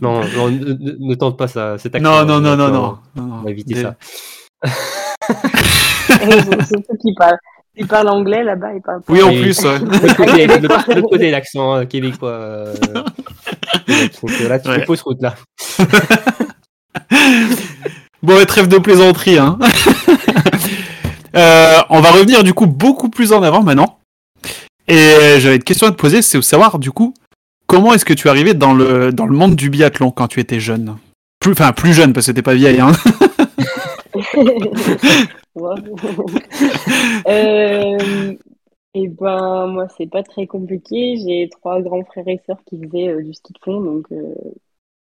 [0.00, 1.78] non, non, ne, tente pas ça.
[1.78, 2.98] Cet Non, accent, non, non, non, euh, non.
[3.16, 3.32] non.
[3.40, 3.94] On va éviter ça.
[6.68, 7.38] Surtout qu'ils parlent,
[7.76, 9.12] ils parlent anglais là-bas, ils parlent pas.
[9.12, 9.78] Oui, en plus, ouais.
[9.80, 12.30] L'autre côté, l'autre- l'autre côté, l'accent euh, québécois.
[12.30, 14.80] euh, donc euh, là, tu Ouais.
[14.80, 15.34] fais fausse route là.
[18.22, 19.58] Bon, trêve de plaisanterie, hein.
[21.34, 23.98] Euh, on va revenir du coup beaucoup plus en avant maintenant.
[24.88, 27.14] Et j'avais une question à te poser, c'est savoir du coup
[27.66, 30.40] comment est-ce que tu es arrivé dans le dans le monde du biathlon quand tu
[30.40, 30.96] étais jeune?
[31.40, 32.80] Plus, enfin plus jeune parce que t'es pas vieille.
[32.80, 32.92] Hein.
[37.26, 38.34] Euh,
[38.94, 41.16] et ben moi c'est pas très compliqué.
[41.16, 44.34] J'ai trois grands frères et sœurs qui faisaient euh, du ski de fond, donc euh,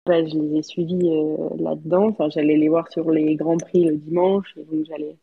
[0.06, 2.08] bah, je les ai suivis euh, là-dedans.
[2.08, 5.16] Enfin j'allais les voir sur les grands prix le dimanche, et donc j'allais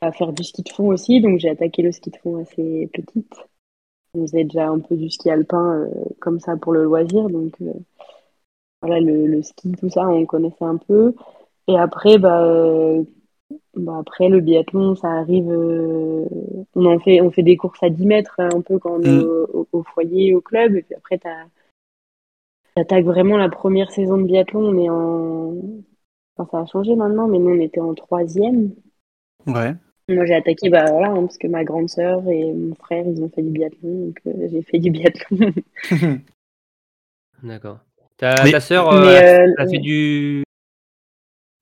[0.00, 1.20] à faire du ski de fond aussi.
[1.20, 3.32] Donc j'ai attaqué le ski de fond assez petite.
[4.14, 5.88] On faisait déjà un peu du ski alpin euh,
[6.20, 7.72] comme ça pour le loisir, donc euh,
[8.82, 11.14] voilà le, le ski tout ça on connaissait un peu.
[11.68, 13.02] Et après bah euh,
[13.74, 15.46] bah après, le biathlon, ça arrive.
[15.48, 19.02] on en fait, on fait des courses à 10 mètres, hein, un peu quand on
[19.02, 19.22] est Mm.
[19.22, 20.74] au, au- au foyer, au club.
[20.74, 21.28] Et puis après, tu
[22.76, 24.60] attaques vraiment la première saison de biathlon.
[24.60, 25.54] On est en.
[26.36, 28.74] Enfin, ça a changé maintenant, mais nous, on était en troisième.
[29.46, 29.74] Ouais.
[30.08, 33.20] Moi, j'ai attaqué, bah voilà, hein, parce que ma grande sœur et mon frère, ils
[33.24, 34.06] ont fait du biathlon.
[34.06, 35.52] Donc, euh, j'ai fait du biathlon.
[37.42, 37.80] D'accord.
[38.16, 40.44] Ta, Mais- ta sœur, euh, euh, elle a fait du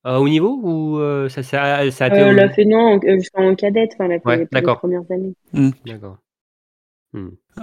[0.06, 2.78] à haut niveau ou euh, ça, ça, ça a été Euh, elle a fait, non,
[2.96, 3.92] en- euh, jusqu'en cadette.
[3.94, 4.78] Enfin, elle a fait Ouais, les d'accord.
[4.78, 5.32] premières années.
[5.86, 6.18] D'accord.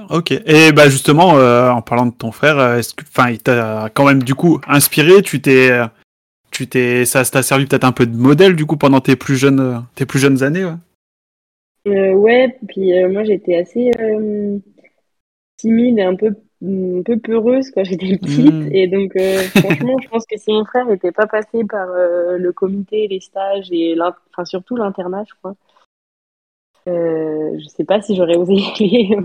[0.10, 0.32] Ok.
[0.32, 4.06] Et bah justement, euh, en parlant de ton frère, est-ce que, enfin, il t'a quand
[4.06, 5.22] même du coup inspiré?
[5.22, 5.86] Tu t'es, euh,
[6.52, 9.38] tu t'es, ça t'a servi peut-être un peu de modèle du coup pendant tes plus
[9.38, 10.66] jeunes, tes plus jeunes années.
[10.66, 10.76] Ouais.
[11.88, 14.60] Euh, ouais, puis euh, moi j'étais assez euh,
[15.58, 18.54] timide et un peu, un peu peureuse quand j'étais petite.
[18.54, 18.70] Mm.
[18.72, 19.14] Et donc,
[19.56, 23.72] franchement, je pense que si mon frère n'était pas passé par le comité, les stages
[23.72, 25.56] et enfin, surtout l'internat, je crois,
[26.86, 29.18] je sais pas si j'aurais osé y aller.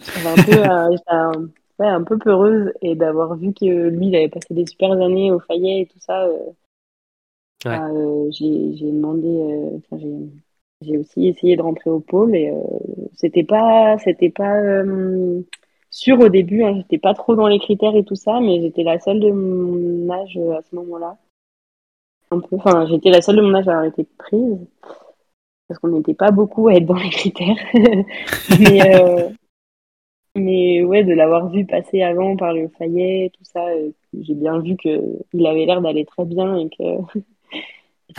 [0.00, 1.32] J'étais un peu, un,
[1.78, 5.32] ouais, un peu peureuse et d'avoir vu que lui, il avait passé des super années
[5.32, 6.24] au Fayet et tout ça.
[6.26, 6.38] euh,
[7.64, 7.78] Ouais.
[7.78, 9.78] euh, j'ai demandé, euh,
[10.84, 12.60] j'ai aussi essayé de rentrer au pôle et euh,
[13.14, 15.42] c'était pas c'était pas euh,
[15.90, 18.82] sûr au début hein, j'étais pas trop dans les critères et tout ça mais j'étais
[18.82, 21.16] la seule de mon âge euh, à ce moment-là.
[22.30, 24.58] Enfin j'étais la seule de mon âge à avoir été prise
[25.68, 27.56] parce qu'on n'était pas beaucoup à être dans les critères.
[28.60, 29.32] Mais
[30.36, 33.64] mais ouais de l'avoir vu passer avant par le Fayet tout ça
[34.12, 37.20] j'ai bien vu que il avait l'air d'aller très bien et que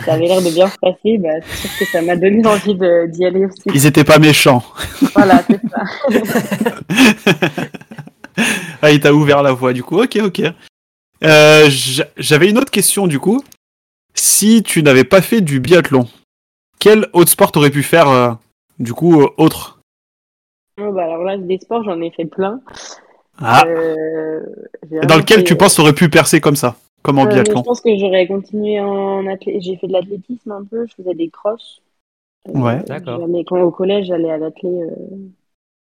[0.04, 2.74] ça avait l'air de bien se passer, bah, c'est sûr que ça m'a donné envie
[2.74, 3.62] d'y aller aussi.
[3.74, 4.62] Ils étaient pas méchants.
[5.14, 5.82] Voilà, c'est ça.
[8.82, 10.00] ah, il t'a ouvert la voie du coup.
[10.02, 10.42] Ok, ok.
[11.24, 13.42] Euh, j'a- J'avais une autre question du coup.
[14.14, 16.08] Si tu n'avais pas fait du biathlon,
[16.78, 18.32] quel autre sport t'aurais pu faire euh,
[18.78, 19.80] du coup euh, autre?
[20.78, 22.60] Bon, bah, alors là, des sports, j'en ai fait plein.
[23.38, 24.40] Ah, Euh,
[25.06, 26.76] dans lequel fait, tu penses t'aurais pu percer comme ça,
[27.06, 29.60] comme en euh, biathlon Je pense que j'aurais continué en athlé...
[29.60, 31.80] J'ai fait de l'athlétisme un peu, je faisais des crosses.
[32.48, 32.82] Euh, Ouais.
[32.84, 33.26] D'accord.
[33.28, 34.68] Mais quand au collège, j'allais à l'athlé.
[34.70, 34.90] euh,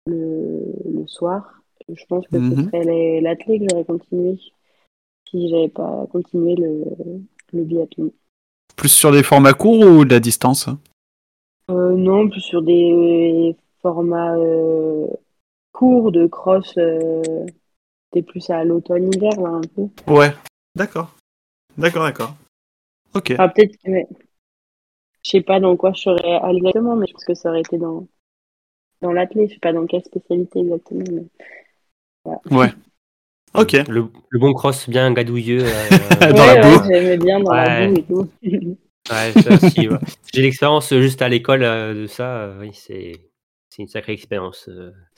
[0.07, 1.63] le, le soir.
[1.89, 2.65] Je pense que ce Mhm.
[2.71, 4.39] serait l'athlé que j'aurais continué
[5.31, 6.85] si j'avais pas continué le,
[7.53, 8.13] le biathlon.
[8.77, 10.69] Plus sur des formats courts ou de la distance?
[11.71, 15.07] Euh, non, plus sur des formats euh,
[15.73, 16.75] courts de cross.
[16.77, 17.23] Euh,
[18.13, 19.89] C'était plus à l'automne-hiver, là, un peu.
[20.13, 20.33] Ouais.
[20.77, 21.14] D'accord.
[21.79, 22.35] D'accord, d'accord.
[23.15, 23.35] Ok.
[23.39, 23.91] Ah, peut-être que.
[23.91, 24.07] ouais.
[25.25, 27.61] Je sais pas dans quoi je serais allée exactement, mais je pense que ça aurait
[27.61, 28.07] été dans,
[29.01, 29.49] dans l'athlé.
[29.49, 31.05] Je sais pas dans quelle spécialité exactement.
[31.11, 31.25] Mais...
[32.51, 32.73] Ouais.
[33.55, 33.73] Ok.
[33.89, 35.65] Le, le bon cross bien gadouilleux.
[35.65, 35.89] euh,
[36.33, 36.85] Dans Ouais, la ouais, boue.
[36.91, 38.29] J'aimais bien dans la boue et tout.
[39.11, 39.99] ouais, ça aussi, ouais.
[40.33, 42.37] J'ai l'expérience juste à l'école euh, de ça.
[42.45, 43.13] euh, oui, c'est
[43.71, 44.69] c'est une sacrée expérience.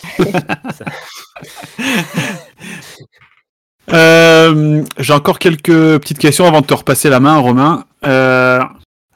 [3.92, 4.82] euh.
[4.98, 7.84] J'ai encore quelques petites questions avant de te repasser la main, Romain.
[8.06, 8.60] Euh,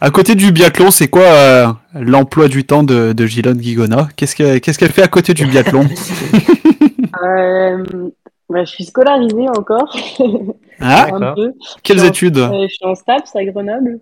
[0.01, 4.09] à côté du biathlon, c'est quoi euh, l'emploi du temps de, de Gilonne Guigona?
[4.17, 5.87] Qu'est-ce qu'elle qu'est-ce qu'elle fait à côté du biathlon?
[7.23, 7.85] Euh,
[8.49, 9.95] bah, je suis scolarisée encore,
[10.81, 11.35] Ah, un D'accord.
[11.35, 11.53] peu.
[11.83, 12.39] quelles études?
[12.39, 13.99] Euh, je suis en STAPS à Grenoble.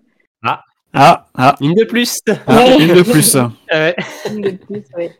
[0.93, 2.19] Ah, ah, Une de plus.
[2.47, 3.35] ah, une de plus.
[3.73, 3.95] Ouais.
[4.31, 5.11] Une de plus, ouais.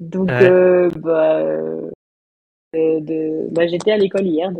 [0.00, 0.48] Donc, Ouais.
[0.50, 1.90] euh, bah, euh,
[2.72, 4.50] de, bah, j'étais à l'école hier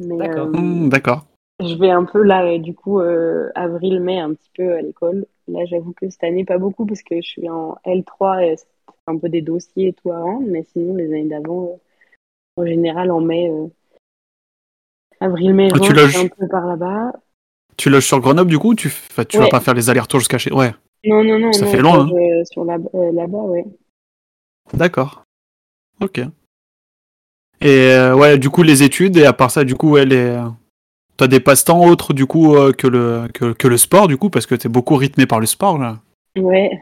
[0.00, 0.48] D'accord.
[0.48, 1.26] euh, Hmm, D'accord.
[1.60, 5.26] je vais un peu là, euh, du coup, euh, avril-mai, un petit peu à l'école.
[5.46, 8.66] Là, j'avoue que cette année, pas beaucoup parce que je suis en L3 et c'est
[9.06, 10.46] un peu des dossiers et tout à rendre.
[10.48, 11.64] Mais sinon, les années d'avant,
[12.58, 13.66] euh, en général, en mai, euh,
[15.20, 17.12] avril-mai, Ah, tu loges- un peu par là-bas.
[17.76, 19.50] Tu loges sur Grenoble du coup tu, enfin, tu vas Ouais.
[19.50, 20.52] pas faire les allers-retours jusqu'à chez.
[20.52, 20.72] Ouais,
[21.04, 23.64] Non, non, non, Ça non, fait je loin, euh, sur là- euh, là-bas, ouais.
[24.72, 25.24] d'accord.
[26.00, 26.20] Ok.
[27.64, 30.38] Et euh, ouais, du coup, les études, et à part ça, du coup, ouais, les.
[31.16, 34.30] T'as des passe-temps autres du coup euh, que, le, que, que le sport du coup
[34.30, 36.00] parce que t'es beaucoup rythmé par le sport là.
[36.36, 36.72] Ouais.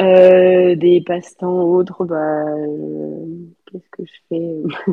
[0.00, 2.44] Euh, des passe-temps autres, bah,
[3.70, 4.92] qu'est-ce que je fais?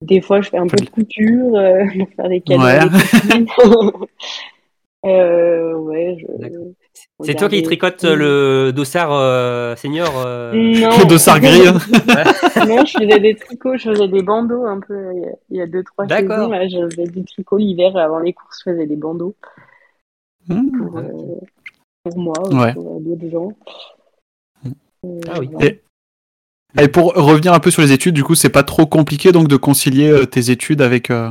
[0.00, 1.50] Des fois, je fais un peu de couture,
[1.98, 2.78] pour faire des cadeaux Ouais.
[5.06, 6.26] Euh, ouais, je...
[6.38, 6.66] D'accord.
[7.24, 7.62] C'est toi qui
[8.04, 10.98] euh, le dossard euh, senior euh, Non.
[10.98, 11.66] Le dossard gris.
[11.68, 11.78] hein.
[12.66, 15.56] Non, je faisais des tricots, je faisais des bandeaux un peu il y a- il
[15.58, 16.36] y a deux, trois D'accord.
[16.36, 16.50] saisons.
[16.50, 19.34] Là, je faisais du tricot l'hiver avant les courses, je faisais des bandeaux
[20.48, 21.02] pour, euh,
[22.04, 22.72] pour moi, Ouais.
[22.74, 23.52] pour d'autres gens.
[25.04, 25.48] Euh, Ah oui.
[25.60, 25.80] Et,
[26.82, 29.46] et pour revenir un peu sur les études, du coup, c'est pas trop compliqué donc
[29.48, 31.30] de concilier euh, tes études avec, euh,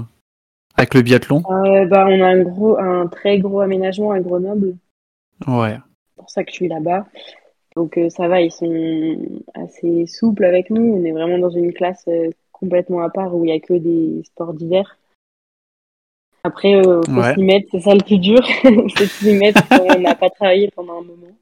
[0.77, 1.41] avec le biathlon?
[1.49, 4.75] Euh, bah, on a un gros, un très gros aménagement à Grenoble.
[5.47, 5.77] Ouais.
[6.07, 7.07] C'est pour ça que je suis là-bas.
[7.75, 9.17] Donc euh, ça va, ils sont
[9.53, 10.95] assez souples avec nous.
[10.95, 13.73] On est vraiment dans une classe euh, complètement à part où il y a que
[13.73, 14.97] des sports d'hiver.
[16.43, 17.33] Après, euh, faut Ouais.
[17.33, 18.39] s'y mettre, c'est ça le plus dur,
[18.97, 21.35] c'est s'y mettre quand on n'a pas travaillé pendant un moment.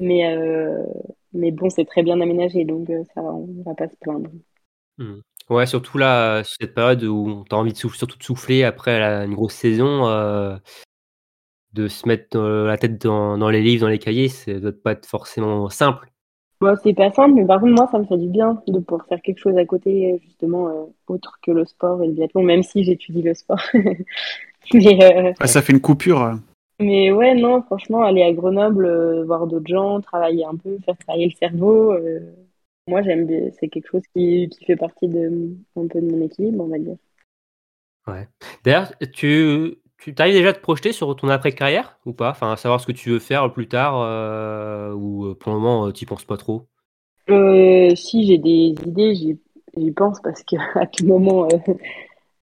[0.00, 0.84] Mais, euh,
[1.32, 4.30] mais bon, c'est très bien aménagé, donc euh, ça va, on va pas se plaindre.
[5.48, 8.98] Ouais, surtout là, euh, cette période où t'as envie de souffler, surtout de souffler après
[8.98, 10.56] la- une grosse saison, euh,
[11.72, 14.72] de se mettre euh, la tête dans, dans les livres, dans les cahiers, ça doit
[14.72, 16.10] pas être forcément simple.
[16.60, 19.06] Bon, c'est pas simple, mais par contre, moi, ça me fait du bien de pouvoir
[19.06, 22.62] faire quelque chose à côté, justement, euh, autre que le sport et le biathlon, même
[22.62, 23.60] si j'étudie le sport.
[24.74, 26.22] mais, euh, ça fait une coupure.
[26.22, 26.34] euh.
[26.80, 30.96] mais ouais, non, franchement, aller à Grenoble, euh, voir d'autres gens, travailler un peu, faire
[30.98, 32.20] travailler le cerveau, euh,
[32.88, 36.22] moi, j'aime bien, c'est quelque chose qui, qui fait partie de, un peu de mon
[36.24, 36.96] équilibre, on va dire.
[38.64, 42.30] D'ailleurs, tu, tu arrives déjà à te projeter sur ton après-carrière ou pas?
[42.30, 45.58] Enfin, à savoir ce que tu veux faire plus tard euh, ou euh, pour le
[45.58, 46.68] moment, tu penses pas trop?
[47.28, 51.74] Euh, si j'ai des idées, j'y pense parce que à tout moment, euh,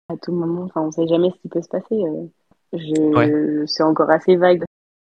[0.09, 1.95] à tout moment, enfin, on sait jamais ce qui peut se passer.
[1.95, 2.27] euh.
[2.73, 4.63] je, c'est encore assez vague.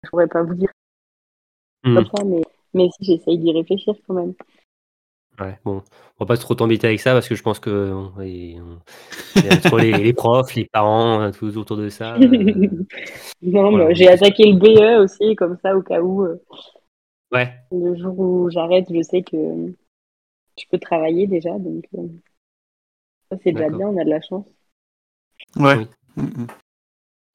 [0.04, 0.70] Je pourrais pas vous dire
[1.84, 1.96] Hmm.
[1.96, 2.42] comme ça, mais,
[2.74, 4.34] mais si j'essaye d'y réfléchir quand même.
[5.40, 5.84] Ouais, bon,
[6.20, 8.80] on va pas trop t'embêter avec ça parce que je pense que on- et on-
[9.36, 12.16] il y a trop les, les profs, les parents, euh, tous autour de ça.
[12.16, 12.20] euh,
[13.42, 13.94] non, voilà.
[13.94, 16.42] j'ai attaqué le BE aussi, comme ça, au cas où, euh,
[17.34, 19.36] ouais, le jour où j'arrête, je sais que
[20.58, 22.08] je peux travailler déjà, donc euh,
[23.30, 24.48] ça c'est déjà bien, on a de la chance.
[25.58, 25.76] Ouais.
[25.78, 25.88] Oui.
[26.16, 26.48] Mm, mm.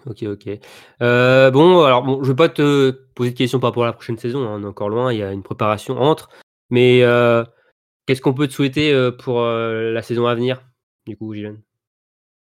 [0.07, 0.59] ok, ok.
[1.03, 3.93] Euh, bon, alors bon, je vais pas te poser de questions par rapport à la
[3.93, 6.31] prochaine saison, hein, on est encore loin, il y a une préparation entre,
[6.71, 7.45] mais euh,
[8.11, 10.61] qu'est-ce qu'on peut te souhaiter euh, pour euh, la saison à venir,
[11.07, 11.61] du coup, Gilles?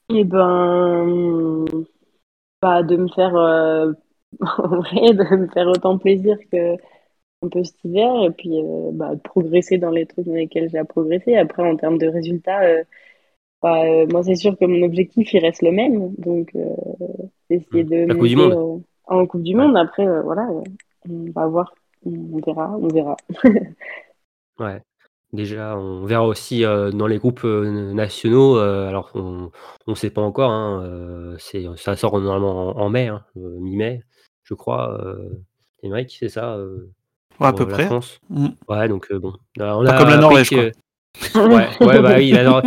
[0.10, 1.64] Eh ben,
[2.60, 3.94] pas de me faire, euh,
[4.42, 6.74] en vrai, de me faire autant plaisir que
[7.44, 10.72] un peu cet hiver, et puis euh, bah, de progresser dans les trucs dans lesquels
[10.72, 11.36] j'ai à progresser.
[11.36, 12.84] Après, en termes de résultats, euh,
[13.62, 16.52] bah, moi, c'est sûr que mon objectif, il reste le même, donc
[17.52, 18.82] essayer de La Coupe du Monde.
[19.06, 19.78] en Coupe du Monde.
[19.78, 20.50] Après, voilà,
[21.08, 21.76] on va voir,
[22.08, 23.18] on verra, on verra.
[24.60, 24.82] Ouais.
[25.34, 28.58] Déjà, on verra aussi euh, dans les groupes euh, nationaux.
[28.58, 29.50] euh, alors, on
[29.88, 30.52] ne sait pas encore.
[30.52, 31.36] Hein,
[31.78, 34.04] ça sort normalement en, en mai, hein, mi-mai,
[34.44, 34.98] je crois.
[35.04, 35.30] Euh,
[36.08, 36.58] c'est ça
[37.40, 37.86] Ouais, à peu la près.
[37.88, 38.20] France.
[38.30, 38.48] Mm.
[38.70, 39.34] Ouais, donc bon.
[39.60, 40.50] Alors, on Pas a comme la Norvège,
[41.36, 42.62] Ouais, ouais, bah oui, la, Nor-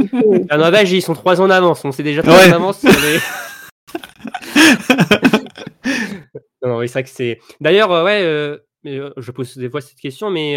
[0.51, 1.85] la Norvège, ils sont trois ans d'avance.
[1.85, 2.47] On sait déjà trois Ouais.
[2.49, 2.81] ans d'avance.
[2.81, 3.19] sur les-
[6.62, 7.39] non, non, oui, c'est vrai que c'est.
[7.61, 10.57] D'ailleurs, ouais, je pose des fois cette question, mais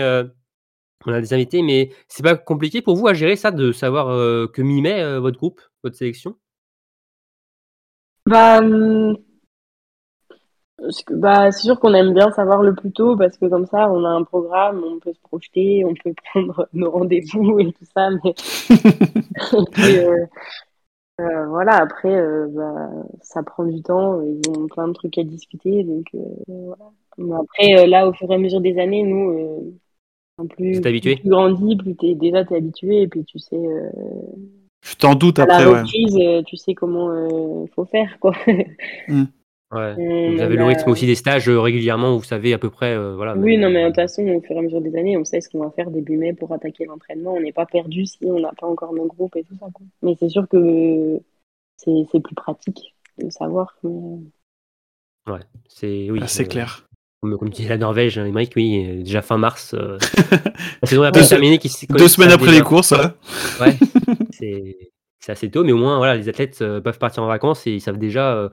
[1.06, 4.10] on a des invités, mais c'est pas compliqué pour vous à gérer ça de savoir
[4.10, 6.36] euh, que mi-mai, euh, votre groupe, votre sélection?
[8.26, 8.60] Bah,
[11.10, 14.04] bah, c'est sûr qu'on aime bien savoir le plus tôt parce que comme ça, on
[14.06, 18.10] a un programme, on peut se projeter, on peut prendre nos rendez-vous et tout ça.
[18.10, 18.34] Mais
[21.22, 22.16] Et, euh, voilà, après,
[22.50, 22.90] bah,
[23.22, 24.22] ça prend du temps.
[24.22, 26.06] Ils ont plein de trucs à discuter, donc
[26.48, 26.92] voilà.
[27.18, 29.78] Mais après, là, au fur et à mesure des années, nous,
[30.48, 33.56] plus, plus tu grandis, plus t'es déjà t'es habitué et puis tu sais.
[33.56, 33.90] euh,
[34.84, 35.80] Je t'en doute à la après, ouais.
[35.82, 38.34] reprise, euh, tu sais comment euh, faut faire, quoi.
[39.72, 39.94] Ouais.
[40.00, 42.58] On Vous avez le a- rythme aussi des stages euh, régulièrement, où vous savez à
[42.58, 42.96] peu près.
[42.96, 45.16] euh, voilà, Oui, non, mais de toute façon, au fur et à mesure des années,
[45.16, 47.36] on sait ce qu'on va faire début mai pour attaquer l'entraînement.
[47.36, 49.68] On n'est pas perdu si on n'a pas encore nos groupes et tout ça.
[49.72, 49.86] quoi.
[50.02, 51.20] Mais c'est sûr que
[51.78, 53.76] c'est c'est plus pratique de savoir.
[53.84, 54.22] mais-
[55.32, 56.20] Ouais, c'est oui.
[56.24, 56.89] Ah, c'est euh, clair.
[57.22, 59.74] Comme, disait la Norvège, hein, Émeric, oui, euh, déjà fin mars.
[59.74, 59.98] euh,
[60.82, 61.58] la saison pas terminée.
[61.58, 63.08] Qui, Deux semaines après les courses, ouais.
[63.60, 63.76] Ouais,
[64.32, 64.78] c'est
[65.20, 67.72] c'est assez tôt, mais au moins, voilà, les athlètes euh, peuvent partir en vacances et
[67.72, 68.50] ils savent déjà euh,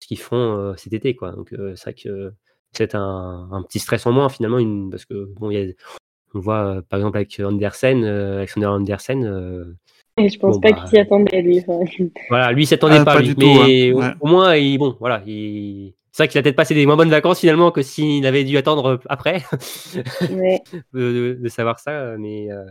[0.00, 1.32] ce qu'ils euh, cet été, quoi.
[1.32, 2.32] Donc, euh, c'est vrai que
[2.72, 5.72] c'est un, un petit stress en moins, finalement, une, parce que, bon, il y a,
[6.34, 9.64] on voit, euh, par exemple, avec Andersen, euh, Alexander Andersen, euh,
[10.16, 11.60] Et je pense Bon, pas bah, qu'il s'y attendait, lui.
[11.60, 11.78] Enfin,
[12.30, 14.10] voilà, lui, il s'attendait Ah, pas, pas lui, du tout, mais hein, au- ouais.
[14.20, 15.94] au, moins, il, bon, voilà, il...
[16.18, 18.56] c'est vrai qu'il a peut-être passé des moins bonnes vacances, finalement, que s'il avait dû
[18.56, 19.44] attendre euh, après.
[20.30, 20.60] ouais.
[20.72, 22.64] de, de- de savoir ça, mais euh,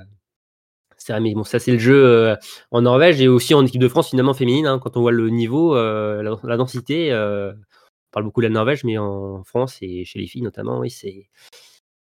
[0.98, 2.36] c'est vrai, mais bon, ça c'est le jeu euh,
[2.72, 4.68] en Norvège et aussi en équipe de France finalement féminine.
[4.68, 8.48] hein, quand on voit le niveau, euh, la, la densité, euh, on parle beaucoup de
[8.48, 11.30] la Norvège, mais en France et chez les filles notamment, oui, c'est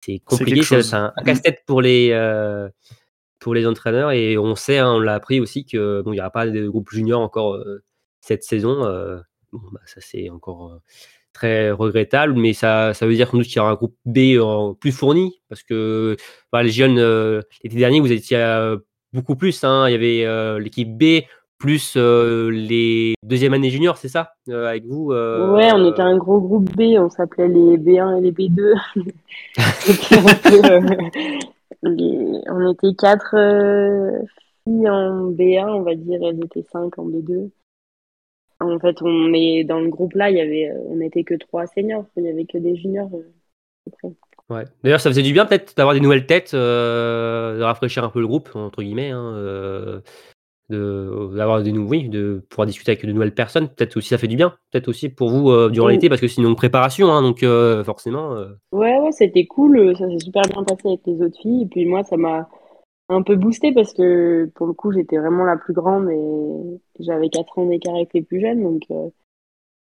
[0.06, 0.64] c'est compliqué.
[0.64, 1.26] C'est un, un Mm.
[1.26, 2.70] casse-tête pour les euh,
[3.40, 6.22] pour les entraîneurs et on sait, hein, on l'a appris aussi que bon, il n'y
[6.22, 7.84] aura pas de groupe junior encore euh,
[8.22, 8.86] cette saison.
[8.86, 9.20] euh,
[9.52, 10.78] bon, bah, ça c'est encore euh,
[11.34, 14.40] très regrettable, mais ça, ça veut dire sans doute qu'il y aura un groupe B
[14.42, 16.16] en plus fourni, parce que
[16.52, 18.78] bah, les jeunes, euh, l'été dernier, vous étiez euh,
[19.14, 19.64] beaucoup plus.
[19.64, 19.88] hein.
[19.88, 21.24] Il y avait euh, l'équipe B
[21.60, 26.40] plus euh, les deuxième année junior, c'est ça Avec vous Ouais, on était un gros
[26.42, 28.74] groupe B, on s'appelait les B1 et les B2.
[29.80, 31.10] C'était un peu, euh,
[31.84, 33.36] les- On était quatre
[34.66, 37.50] filles en B1, on va dire, elles étaient cinq en B2.
[38.64, 41.36] En fait, on est dans le groupe là, il y avait, euh, on n'était que
[41.36, 43.10] trois seniors, il y avait que des juniors.
[43.14, 44.10] euh.
[44.50, 44.64] Ouais.
[44.84, 48.20] D'ailleurs, ça faisait du bien peut-être d'avoir des nouvelles têtes, euh, de rafraîchir un peu
[48.20, 50.02] le groupe, entre guillemets, hein, euh,
[50.70, 53.68] de d'avoir des nouveaux, oui, de pouvoir discuter avec de nouvelles personnes.
[53.70, 55.94] Peut-être aussi ça fait du bien, peut-être aussi pour vous euh, durant Oui.
[55.94, 57.44] l'été, parce que c'est une longue préparation, hein, donc
[57.86, 58.36] forcément.
[58.72, 61.64] Ouais, ouais, c'était cool, ça s'est super bien passé avec les autres filles.
[61.64, 62.50] Et puis moi, ça m'a
[63.14, 67.30] un peu boosté parce que pour le coup, j'étais vraiment la plus grande et j'avais
[67.30, 68.64] 4 ans d'écart avec les plus jeunes.
[68.64, 69.10] Donc euh,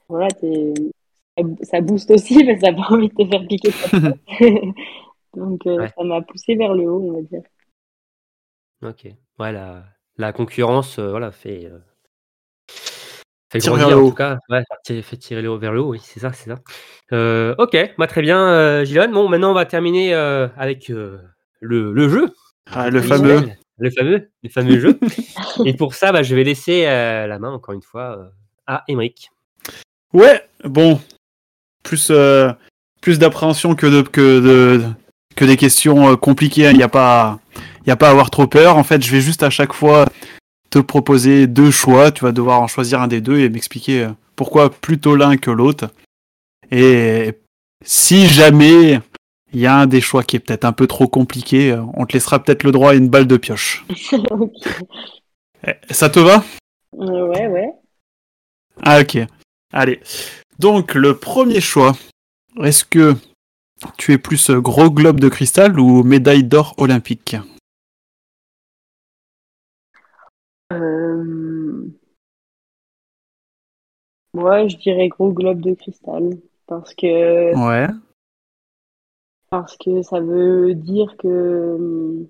[0.07, 0.73] voilà, t'es-
[1.37, 3.71] ça- ça booste aussi que t'as pas envie de te faire piquer.
[5.35, 5.89] Donc euh, Ouais.
[5.97, 7.41] ça m'a poussé vers le haut, on va dire.
[8.83, 9.07] Ok.
[9.39, 9.83] Ouais, la,
[10.17, 11.79] la concurrence, euh, voilà, fait, euh,
[13.51, 14.09] fait Tire grandir vers le en haut.
[14.09, 14.37] tout cas.
[14.49, 16.57] Ouais, fait tirer- fait tirer le haut vers le haut, oui, c'est ça, c'est ça.
[17.13, 19.09] Euh, ok, bah, très bien, euh, Gilon.
[19.11, 21.19] Bon, maintenant, on va terminer euh, avec euh,
[21.59, 22.33] le, le jeu.
[22.71, 23.49] Ah, le fameux.
[23.77, 24.99] Le fameux, le fameux jeu.
[25.65, 28.29] Et pour ça, bah, je vais laisser euh, la main, encore une fois, euh,
[28.67, 29.31] à Émeric.
[30.13, 31.01] Ouais, bon.
[31.83, 32.51] Plus, euh,
[33.01, 34.81] plus d'appréhension que, de, que, de,
[35.35, 36.69] que des questions euh, compliquées.
[36.71, 37.39] Il n'y a, pas-
[37.85, 38.77] y a pas à avoir trop peur.
[38.77, 40.05] En fait, je vais juste à chaque fois
[40.69, 42.11] te proposer deux choix.
[42.11, 44.07] Tu vas devoir en choisir un des deux et m'expliquer
[44.37, 45.89] pourquoi plutôt l'un que l'autre.
[46.71, 47.33] Et
[47.83, 49.01] si jamais
[49.55, 52.05] il y a un des choix qui est peut-être un peu trop compliqué, euh, on
[52.05, 53.85] te laissera peut-être le droit à une balle de pioche.
[55.67, 56.43] Eh, Ça te va?
[56.99, 57.71] Euh, ouais, ouais.
[58.83, 59.17] Ah ok.
[59.73, 59.99] Allez.
[60.59, 61.93] Donc le premier choix,
[62.61, 63.15] est-ce que
[63.97, 67.35] tu es plus euh, gros globe de cristal ou médaille d'or olympique?
[70.71, 71.87] Euh...
[74.35, 76.29] Ouais, je dirais gros globe de cristal
[76.67, 77.87] parce que Ouais.
[79.61, 82.27] Parce que ça veut dire que, hum,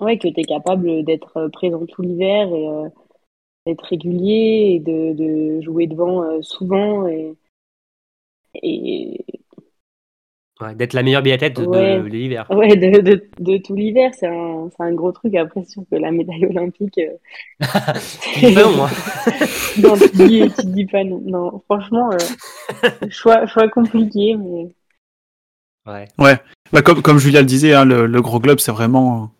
[0.00, 2.88] ouais, que tu es capable d'être présent tout l'hiver et euh,
[3.66, 7.08] d'être régulier et de, de jouer devant euh, souvent.
[7.08, 7.34] Et,
[8.54, 9.24] et
[10.60, 11.98] Ouais, D'être la meilleure biathlète de, Ouais.
[11.98, 12.46] de l'hiver.
[12.50, 15.34] Ouais, de, tout l'hiver, c'est un, gros truc.
[15.34, 17.16] Après, sûr que la médaille olympique, euh,
[18.34, 18.90] Tu dis pas non, hein.
[19.82, 21.20] non, tu dis, tu dis pas non.
[21.24, 24.68] Non, franchement, euh, choix, choix compliqué, mais
[26.18, 26.38] Ouais.
[26.72, 29.30] Bah, comme, comme Julia le disait, hein, le, le gros globe, c'est vraiment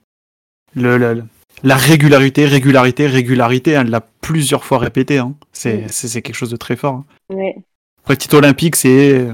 [0.75, 1.25] le, le-
[1.63, 3.77] la régularité, régularité, régularité.
[3.77, 5.19] hein, Elle l'a plusieurs fois répété.
[5.19, 5.35] Hein.
[5.53, 5.89] C'est Mm.
[5.89, 6.95] c'est- c'est quelque chose de très fort.
[6.95, 7.05] hein.
[7.31, 7.57] ouais.
[8.03, 9.29] Après, titre olympique, c'est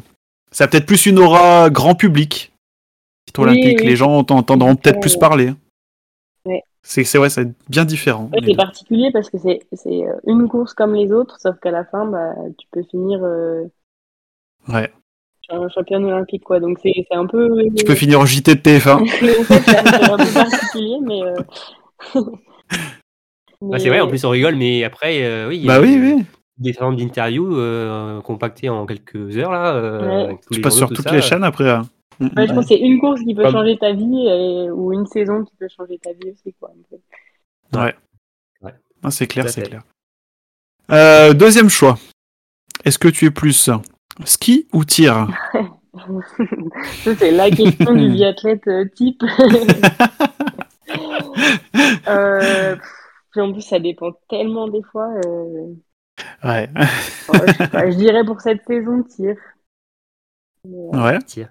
[0.50, 2.52] ça a peut-être plus une aura grand public.
[3.26, 3.86] Titre Oui, olympique, oui.
[3.86, 5.48] les gens en- entendront peut-être plus parler.
[5.48, 5.56] hein.
[6.44, 6.62] Ouais.
[6.82, 8.28] C'est c'est ouais, c'est bien différent.
[8.32, 8.56] Ouais, c'est deux.
[8.56, 12.06] particulier parce que c'est c'est euh, une course comme les autres, sauf qu'à la fin,
[12.06, 13.64] bah, tu peux finir euh,
[14.68, 14.92] Ouais.
[15.50, 16.60] Un championne olympique, quoi.
[16.60, 17.62] Donc c'est c'est un peu.
[17.76, 18.90] Tu peux finir au JT de TF1.
[19.02, 21.22] en fait, c'est un, peu particulier, mais.
[21.22, 21.34] euh,
[23.60, 25.80] Ouais, c'est vrai, en plus on rigole, mais après, euh, oui, il y a bah
[25.84, 26.24] oui, des- oui.
[26.58, 29.74] des formes d'interviews euh, compactées en quelques heures là.
[29.74, 30.38] euh, Ouais.
[30.50, 31.14] Tu passes sur tout toutes ça.
[31.14, 31.70] les chaînes après.
[31.70, 31.82] hein.
[32.20, 32.48] Ouais, mm.
[32.48, 35.44] je pense que c'est une course qui peut changer ta vie et- ou une saison
[35.44, 36.70] qui peut changer ta vie aussi, quoi.
[36.70, 36.82] un
[37.78, 37.92] peu.
[39.02, 39.82] Ah, c'est clair, c'est clair.
[40.90, 41.98] Euh, deuxième choix.
[42.84, 43.70] Est-ce que tu es plus
[44.24, 45.28] ski ou tir?
[47.04, 49.22] C'est la question du biathlète euh, type.
[52.08, 52.76] euh,
[53.30, 55.08] puis en plus, ça dépend tellement des fois.
[55.24, 55.74] euh,
[56.44, 56.68] Ouais.
[56.76, 59.36] ouais, je, sais pas, je dirais pour cette saison, tir.
[60.64, 61.18] Mais, Ouais.
[61.26, 61.48] Tiens.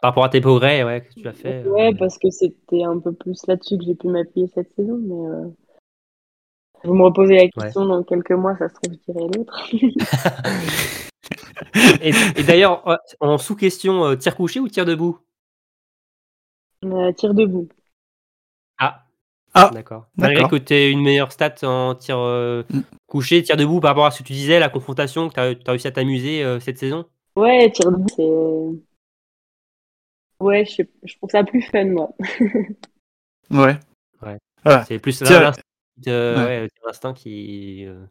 [0.00, 1.62] Par rapport à tes progrès, ouais, que tu as fait.
[1.64, 4.98] Ouais, euh, parce que c'était un peu plus là-dessus que j'ai pu m'appuyer cette saison.
[4.98, 5.48] Mais euh,
[6.84, 9.68] vous me reposez la question dans quelques mois, ça se trouve, je dirais l'autre.
[12.00, 15.18] Et, et d'ailleurs, euh, en sous-question, euh, tir couché ou tir debout?
[16.84, 17.68] Euh, tir debout.
[18.78, 19.04] Ah.
[19.54, 20.06] Ah, D'accord.
[20.16, 22.80] Malgré que tu aies une meilleure stat en tir euh, Mm.
[23.06, 25.70] couché, tir debout, par rapport à ce que tu disais, la confrontation, que tu as,
[25.70, 27.06] réussi à t'amuser euh, cette saison?
[27.36, 28.84] Ouais, tir debout, c'est.
[30.40, 32.10] Ouais, je, trouve ça plus fun, moi.
[33.50, 33.76] Ouais.
[34.22, 34.38] Ouais.
[34.64, 34.84] Voilà.
[34.86, 35.22] C'est plus
[36.08, 36.44] euh, ouais.
[36.44, 38.04] ouais, le tir instinct qui, euh,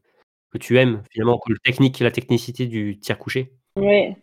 [0.51, 3.51] que tu aimes, finalement, que le technique, la technicité du tir couché.
[3.79, 4.15] Ouais.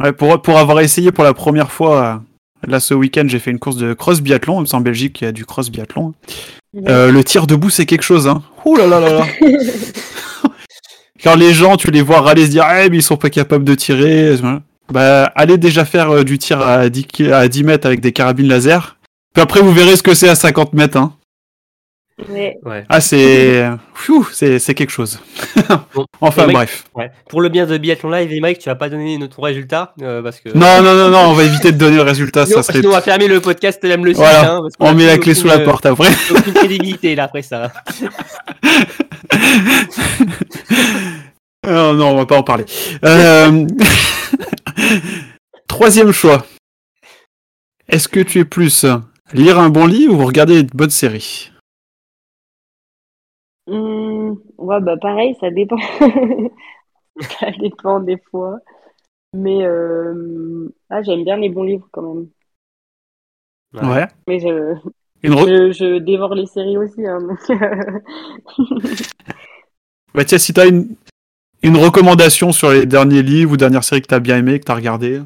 [0.00, 2.22] Ouais, pour, pour avoir essayé pour la première fois,
[2.64, 4.64] euh, là ce week-end, j'ai fait une course de cross biathlon.
[4.66, 6.14] C'est en Belgique, il y a du cross biathlon.
[6.74, 6.82] Ouais.
[6.90, 8.28] Euh, le tir debout, c'est quelque chose.
[8.28, 8.42] Hein.
[8.64, 9.26] Ouh là là là là.
[11.22, 13.64] Quand les gens, tu les vois râler, se dire, eh, mais ils sont pas capables
[13.64, 14.36] de tirer.
[14.92, 18.12] Bah, allez déjà faire euh, du tir à 10, ki- à 10 mètres avec des
[18.12, 18.96] carabines laser.
[19.34, 20.96] Puis après, vous verrez ce que c'est à 50 mètres.
[20.98, 21.14] Hein.
[22.30, 22.56] Ouais.
[22.64, 22.84] Ouais.
[22.88, 23.68] Ah, c'est.
[24.58, 25.20] C'est quelque chose.
[25.94, 26.06] Bon.
[26.20, 26.84] enfin, bref.
[26.94, 27.10] Ouais.
[27.28, 30.22] Pour le bien de Biathlon Live, et Mike, tu vas pas donner ton résultat euh,
[30.22, 30.48] parce que.
[30.50, 32.46] Non, non, non, non, on va éviter de donner le résultat.
[32.46, 32.78] Sinon, Ça serait...
[32.78, 34.18] sinon, on va fermer le podcast même le site.
[34.22, 34.54] Voilà.
[34.54, 36.08] hein, On a met la clé sous la porte après.
[36.08, 37.70] euh, Aucune crédibilité là après ça.
[41.66, 42.64] Oh non, on va pas en parler.
[43.04, 43.66] Euh,
[45.68, 46.46] Troisième choix.
[47.88, 48.86] Est-ce que tu es plus
[49.32, 51.50] lire un bon livre ou regarder une bonne série
[53.66, 55.76] Hum, ouais, bah pareil, ça dépend.
[57.40, 58.58] ça dépend des fois.
[59.34, 62.28] Mais euh, ah, j'aime bien les bons livres quand même.
[63.74, 64.06] Ouais.
[64.26, 64.74] Mais je,
[65.22, 67.06] je, je dévore les séries aussi.
[67.06, 67.38] Hein, donc,
[70.14, 70.96] Bah tiens, si t'as une...
[71.62, 74.74] une recommandation sur les derniers livres ou dernières séries que t'as bien aimé, que t'as
[74.74, 75.22] regardé.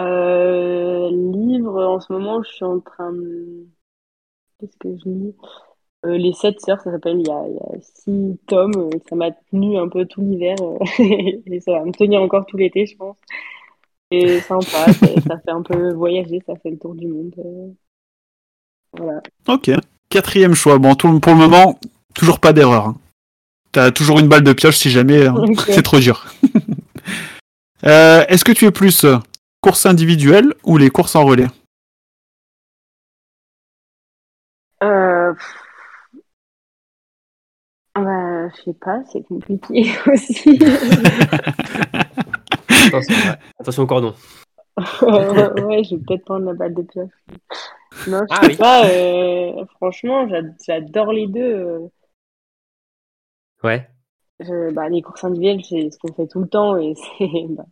[0.00, 3.66] Euh, livre, en ce moment, je suis en train de...
[4.58, 5.34] Qu'est-ce que je lis?
[6.04, 7.20] Euh, Les Sept Sœurs, ça s'appelle.
[7.20, 8.76] Il y a, il y a six tomes.
[8.76, 10.56] euh, Ça m'a tenu un peu tout l'hiver.
[10.60, 10.78] euh,
[11.46, 13.16] et ça va me tenir encore tout l'été, je pense.
[14.10, 17.34] Et sympa, ça, ça fait un peu voyager, ça fait le tour du monde.
[18.96, 19.22] Voilà.
[19.48, 19.70] Ok.
[20.10, 20.78] Quatrième choix.
[20.78, 21.78] Bon, tout- pour le moment,
[22.14, 22.88] toujours pas d'erreur.
[22.88, 22.96] hein.
[23.72, 25.34] T'as toujours une balle de pioche si jamais hein,
[25.66, 26.26] c'est trop dur.
[27.84, 29.04] Euh, Est-ce que tu es plus
[29.60, 31.48] course individuelle ou les courses en relais?
[34.82, 35.32] Euh...
[35.34, 35.63] pff.
[37.94, 40.58] Bah, je sais pas, c'est compliqué aussi.
[42.88, 43.36] Attention, ouais.
[43.60, 44.14] Attention au cordon.
[44.76, 47.10] ouais, je vais peut-être prendre la balle de pioche.
[48.08, 48.56] Non, je Ah sais oui.
[48.56, 48.86] pas.
[48.88, 51.40] euh, franchement, j'a- j'adore les deux.
[51.54, 51.78] euh.
[53.62, 53.88] Ouais.
[54.40, 57.64] Je- bah, les courses individuelles, c'est ce qu'on fait tout le temps et c'est bah,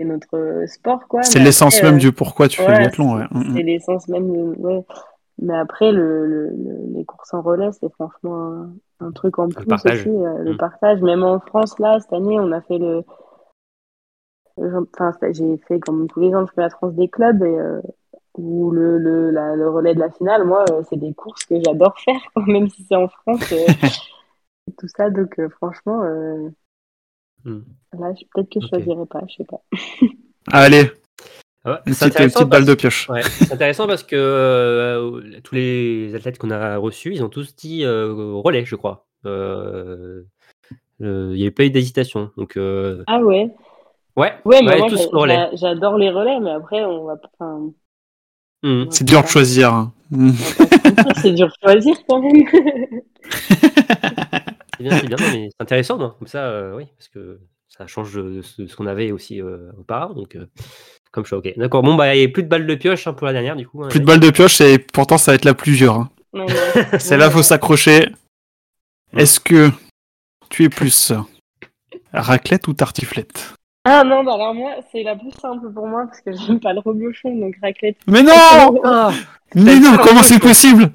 [0.00, 1.22] notre sport, quoi.
[1.22, 3.16] C'est l'essence même du pourquoi tu fais ouais, le biathlon.
[3.16, 3.24] Ouais.
[3.32, 3.52] c'est-.
[3.54, 4.30] C'est l'essence même.
[4.30, 4.84] de- Ouais.
[5.42, 8.36] Mais après, le, le, le- les courses en relais, c'est franchement
[9.00, 9.98] un, un truc en plus partage.
[10.00, 10.08] aussi.
[10.08, 10.56] euh, le Mm.
[10.56, 11.02] partage.
[11.02, 13.02] Même en France, là, cette année, on a fait le.
[14.56, 17.80] Enfin, j'ai fait comme tous les ans le championnat de France des clubs et euh,
[18.38, 21.54] où le, le, la- le relais de la finale, moi, euh, c'est des courses que
[21.64, 23.50] j'adore faire, quoi, même si c'est en France.
[23.50, 23.66] et
[24.78, 26.02] tout ça, donc franchement,
[27.44, 27.60] Hmm.
[27.98, 28.70] là, je- peut-être que je Ok.
[28.70, 29.60] choisirais pas, je sais pas.
[30.52, 30.92] Allez,
[31.64, 33.08] Ah ouais, Une c'est petite, balle parce- de pioche.
[33.08, 37.54] Ouais, c'est intéressant parce que euh, tous les athlètes qu'on a reçus, ils ont tous
[37.54, 39.06] dit euh, relais, je crois.
[39.26, 40.22] Euh,
[41.02, 42.30] euh, Il n'y avait pas eu d'hésitation.
[42.36, 43.50] Donc, euh, Ah ouais.
[44.16, 45.34] ouais, Ouais, mais ouais, moi tous relais.
[45.34, 47.28] j'a- j'adore les relais, mais après on va pas.
[47.38, 47.70] enfin,
[48.64, 48.86] Mhm.
[48.90, 49.72] C'est dur de choisir.
[49.74, 49.92] hein.
[51.22, 52.42] C'est dur de choisir quand même.
[54.78, 57.38] C'est bien, c'est bien, mais c'est intéressant, non Comme ça, euh, oui, parce que
[57.68, 60.14] ça change de ce, ce qu'on avait aussi euh, auparavant.
[60.14, 60.46] Donc, euh,
[61.12, 61.52] comme je suis ok.
[61.56, 63.54] D'accord, bon, bah, il n'y a plus de balles de pioche hein, pour la dernière,
[63.56, 63.84] du coup.
[63.84, 64.20] hein, Plus de Eric.
[64.20, 65.94] balle de pioche et pourtant ça va être la plus dure.
[65.94, 66.10] hein.
[66.32, 66.54] Non, non.
[66.98, 68.08] C'est là faut s'accrocher.
[69.12, 69.18] Mm.
[69.18, 69.70] Est-ce que
[70.48, 71.12] tu es plus
[72.12, 73.54] raclette ou tartiflette?
[73.84, 76.72] Ah non, bah alors moi, c'est la plus simple pour moi parce que j'aime pas
[76.72, 77.96] le reblochon, donc raclette.
[78.06, 78.32] Mais non
[78.84, 79.10] Ah,
[79.56, 80.92] Mais non, comment c'est possible?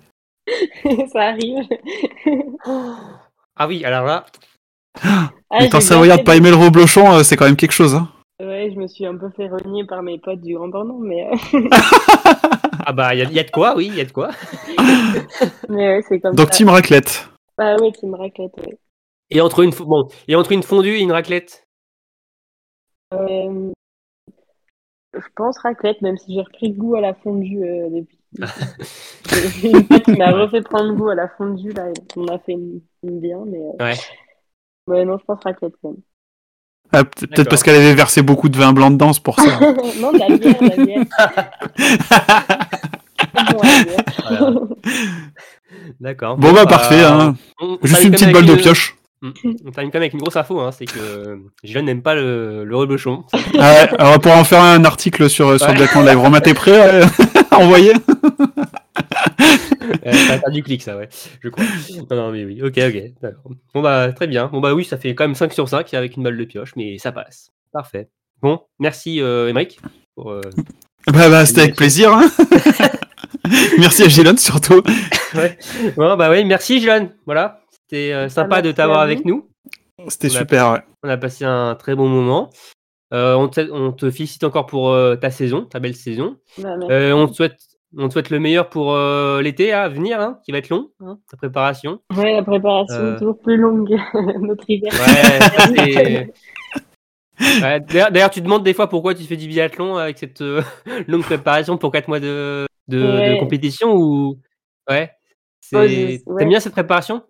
[1.11, 1.68] Ça arrive.
[3.57, 4.26] Ah oui, alors là,
[5.03, 5.32] Ah,
[5.63, 7.95] Étant savoyard de pas aimer le reblochon, euh, c'est quand même quelque chose.
[7.95, 8.09] Hein.
[8.39, 11.27] Ouais, je me suis un peu fait renier par mes potes du Grand Bornand, mais,
[11.27, 11.35] euh,
[12.85, 14.11] ah bah, il y, a- il y a de quoi, oui, il y a de
[14.11, 14.29] quoi.
[15.69, 16.53] mais ouais, c'est comme Donc ça.
[16.53, 17.29] team raclette.
[17.57, 18.77] Ah ouais, team raclette, ouais.
[19.29, 21.63] Et entre une, bon, et entre une fondue et une raclette?
[23.13, 23.71] Euh,
[25.13, 28.19] je pense raclette, même si j'ai repris goût à la fondue euh, depuis.
[29.61, 32.39] J'ai une pote qui m'a refait prendre goût à la fondue, là, et on a
[32.39, 33.59] fait une, une bien, mais.
[33.59, 33.97] euh, Ouais.
[34.88, 36.01] Ouais, non, je pense raclette quand même.
[36.93, 37.49] Ah, peut- Peut-être D'accord.
[37.49, 39.59] parce qu'elle avait versé beaucoup de vin blanc dedans, c'est pour ça.
[40.01, 41.03] non, de la bière, de la bière.
[43.51, 44.03] Bon, la bière.
[44.29, 44.51] Voilà.
[45.99, 46.38] D'accord.
[46.38, 47.35] bon bah parfait, hein.
[47.59, 48.95] on- juste une petite balle de une- pioche.
[49.21, 49.29] Mm.
[49.65, 52.63] On termine quand même avec une grosse info, hein, c'est que Gilles n'aime pas le,
[52.63, 53.23] le reblochon.
[53.55, 55.73] Ouais, alors on pourra en faire un article sur, sur Ouais.
[55.75, 56.19] Biathlon Live.
[56.19, 57.01] Romain, t'es prêt
[57.51, 57.93] à envoyer
[60.05, 61.09] Euh, ça va faire du clic, ça, ouais,
[61.41, 61.65] je crois.
[62.09, 63.13] Non, non, mais oui, ok, ok.
[63.21, 63.51] d'accord.
[63.73, 64.47] Bon, bah, très bien.
[64.47, 66.75] Bon, bah, oui, ça fait quand même 5 sur 5 avec une balle de pioche,
[66.75, 67.51] mais ça passe.
[67.71, 68.09] Parfait.
[68.41, 69.53] Bon, merci, euh.
[70.15, 70.41] Pour, euh,
[71.07, 72.11] Bah, bah c'était avec plaisir.
[72.11, 72.29] Hein
[73.79, 74.81] Merci à Gilon surtout.
[75.95, 77.11] Bon, bah, oui, merci, Jeanne.
[77.25, 77.61] Voilà.
[77.71, 79.49] C'était euh, sympa de t'avoir avec nous.
[80.07, 80.79] C'était On a- super, ouais.
[81.03, 82.49] On a passé un très bon moment.
[83.13, 86.38] Euh, on, te, on te félicite encore pour euh, ta saison, ta belle saison.
[86.57, 86.75] Bah.
[86.89, 87.57] Euh, on, te souhaite,
[87.97, 90.91] on te souhaite le meilleur pour euh, l'été à venir, hein, qui va être long,
[90.99, 91.99] hein, ta préparation.
[92.15, 93.15] Ouais, la préparation Euh.
[93.15, 93.95] est toujours plus longue,
[94.41, 94.91] notre hiver.
[94.93, 96.31] Ouais,
[97.89, 100.61] D'ailleurs, tu demandes des fois pourquoi tu fais du biathlon avec cette euh,
[101.07, 104.39] longue préparation pour 4 mois de, de, compétition ou
[104.89, 105.11] ouais.
[105.71, 107.23] T'aimes bien cette préparation?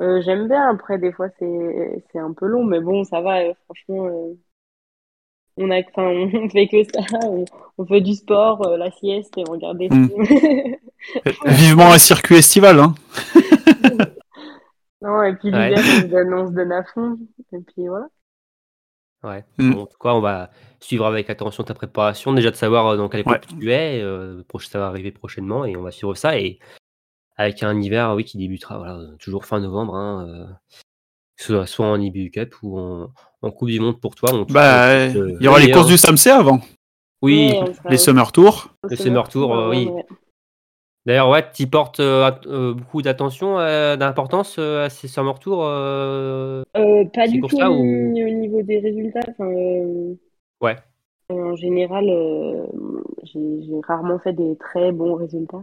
[0.00, 4.08] J'aime bien, après, des fois, c'est un peu long, mais bon, ça va, franchement.
[5.58, 7.44] Euh, On a, enfin, on fait que ça, on,
[7.78, 10.08] on fait du sport, euh, la sieste et on regarde des Mm.
[10.08, 10.76] films.
[11.46, 12.78] Vivement un circuit estival.
[12.80, 12.94] Hein.
[15.04, 15.68] Non, et puis Ouais.
[15.74, 17.18] l'hiver, donne, on se donne à fond.
[17.52, 18.06] Et puis voilà.
[19.24, 19.44] Ouais.
[19.58, 19.72] Mm.
[19.74, 22.32] Bon, en tout cas, on va suivre avec attention ta préparation.
[22.32, 23.38] Déjà de savoir euh, dans quel Ouais.
[23.40, 24.00] groupe tu es.
[24.00, 26.38] euh, ça va arriver prochainement et on va suivre ça.
[26.38, 26.60] Et
[27.36, 29.96] avec un hiver, oui, qui débutera voilà, toujours fin novembre.
[29.96, 30.46] Hein, euh,
[31.42, 33.08] soit, soit en IBU Cup ou en,
[33.42, 34.30] en Coupe du Monde pour toi.
[34.50, 35.86] Bah, euh, il y aura le les courses meilleur.
[35.86, 36.60] du SAMC avant.
[37.22, 37.52] Oui,
[37.88, 38.68] Les Summer Tours.
[38.84, 39.86] au le Summer Tour, euh, oui.
[39.86, 40.04] ouais.
[41.04, 45.64] D'ailleurs, ouais, tu portes euh, euh, beaucoup d'attention, euh, d'importance euh, à ces Summer Tours.
[45.64, 49.20] euh, Euh, pas du tout au, ou- au niveau des résultats.
[49.40, 50.14] Euh,
[50.60, 50.76] Ouais.
[51.28, 52.66] En général, euh,
[53.24, 53.40] j'ai
[53.88, 55.62] rarement fait des très bons résultats.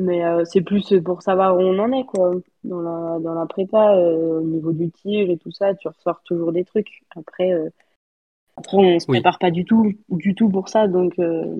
[0.00, 2.32] Mais euh, c'est plus pour savoir où on en est, quoi.
[2.64, 6.22] Dans la, dans la prépa, euh, au niveau du tir et tout ça, tu ressors
[6.24, 7.02] toujours des trucs.
[7.16, 7.68] Après, euh,
[8.56, 9.18] après on se Oui.
[9.18, 10.88] prépare pas du tout, du tout pour ça.
[10.88, 11.56] Donc, euh,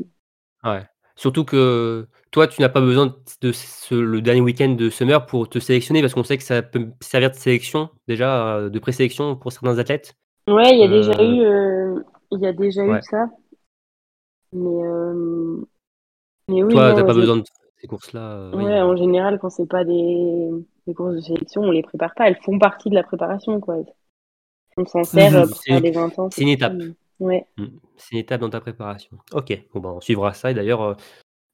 [0.64, 0.82] Ouais.
[1.16, 5.48] Surtout que toi, tu n'as pas besoin de, ce- le dernier week-end de summer pour
[5.48, 9.52] te sélectionner parce qu'on sait que ça peut servir de sélection, déjà, de présélection pour
[9.52, 10.14] certains athlètes.
[10.48, 13.00] ouais, il y a déjà eu, il y a déjà ouais.
[13.00, 13.26] eu ça.
[14.52, 15.66] Mais,
[16.48, 17.44] mais oui, toi, n'as pas besoin de
[17.80, 18.20] ces courses-là.
[18.20, 18.64] euh, oui.
[18.64, 20.48] Ouais, en général, quand c'est pas des,
[20.86, 22.28] des courses de sélection, on les prépare pas.
[22.28, 23.76] Elles font partie de la préparation, quoi.
[24.76, 25.36] On s'en sert Mhm.
[25.36, 26.28] euh, pour C'est- faire des 20 ans.
[26.32, 26.74] c'est une étape.
[27.18, 27.44] Ouais.
[27.58, 27.66] Mm.
[27.96, 29.16] C'est une étape dans ta préparation.
[29.32, 30.50] Ok, bon, bah, on suivra ça.
[30.50, 30.96] Et d'ailleurs,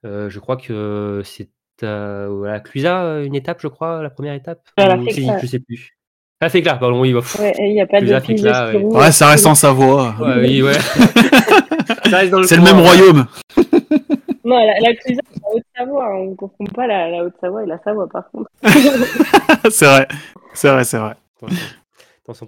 [0.05, 1.49] euh, je crois que c'est
[1.83, 4.61] à la Clusa, une étape, je crois, la première étape?
[4.79, 5.93] Ou c'est- je sais plus.
[6.41, 7.13] Ah, fait clair, pardon, oui.
[7.15, 8.25] bah, pff, Ouais, il n'y a pas de Clusa, de
[8.75, 8.97] ski ouais.
[8.97, 10.15] Ouais, ça reste en Savoie.
[10.21, 10.73] ouais, oui, ouais.
[12.47, 13.27] C'est le même royaume.
[14.47, 16.05] Non, la, la Clusa, c'est la Haute-Savoie.
[16.07, 16.15] hein.
[16.19, 18.49] On ne confond pas la, la Haute-Savoie et la Savoie, par contre.
[19.71, 20.09] c'est vrai.
[20.55, 21.15] C'est vrai, c'est vrai.
[22.29, 22.47] Attention.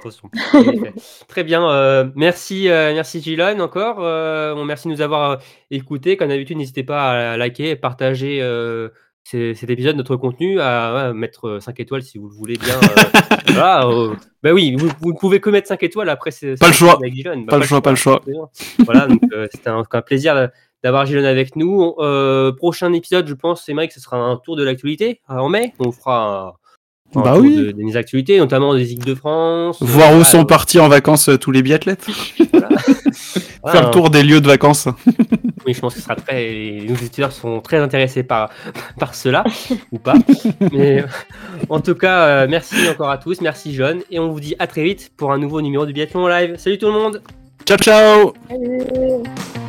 [1.28, 1.68] Très bien.
[1.70, 3.98] euh, merci, euh, merci Gilon encore.
[4.00, 5.36] Euh, bon, merci de nous avoir euh,
[5.70, 6.16] écoutés.
[6.16, 8.88] Comme d'habitude, n'hésitez pas à liker, partager euh,
[9.22, 12.74] cet épisode, notre contenu, à mettre 5 étoiles si vous le voulez bien.
[12.74, 13.20] euh,
[13.52, 16.30] voilà, euh, bah oui, vous, vous ne pouvez que mettre 5 étoiles après.
[16.32, 16.98] c'est- Pas le choix.
[17.00, 17.06] Bah,
[17.48, 18.20] Pas le choix, pas le choix.
[18.84, 19.20] Voilà, donc
[19.52, 20.48] c'était un, un plaisir
[20.82, 21.94] d'avoir Gilon avec nous.
[21.98, 25.48] Euh, prochain épisode, je pense, c'est Mike, ce sera un tour de l'actualité euh, en
[25.48, 25.72] mai.
[25.78, 26.55] On fera
[27.14, 27.56] un, un Bah tour oui.
[27.56, 29.78] de- des actualités, notamment des équipes de France.
[29.82, 32.06] Voir où Voilà, sont euh, partis en vacances euh, tous les biathlètes.
[32.52, 32.68] voilà,
[33.72, 34.88] Faire le tour des lieux de vacances.
[35.66, 36.78] Oui, je pense que ce sera très.
[36.88, 38.48] Nos étudiants sont très intéressés par,
[38.98, 39.44] par cela,
[39.92, 40.14] ou pas.
[40.72, 41.06] Mais euh,
[41.68, 44.66] en tout cas, euh, merci encore à tous, merci John, et on vous dit à
[44.66, 46.55] très vite pour un nouveau numéro de Biathlon Live.
[46.56, 47.22] Salut tout le monde!
[47.66, 49.68] Ciao, ciao Salut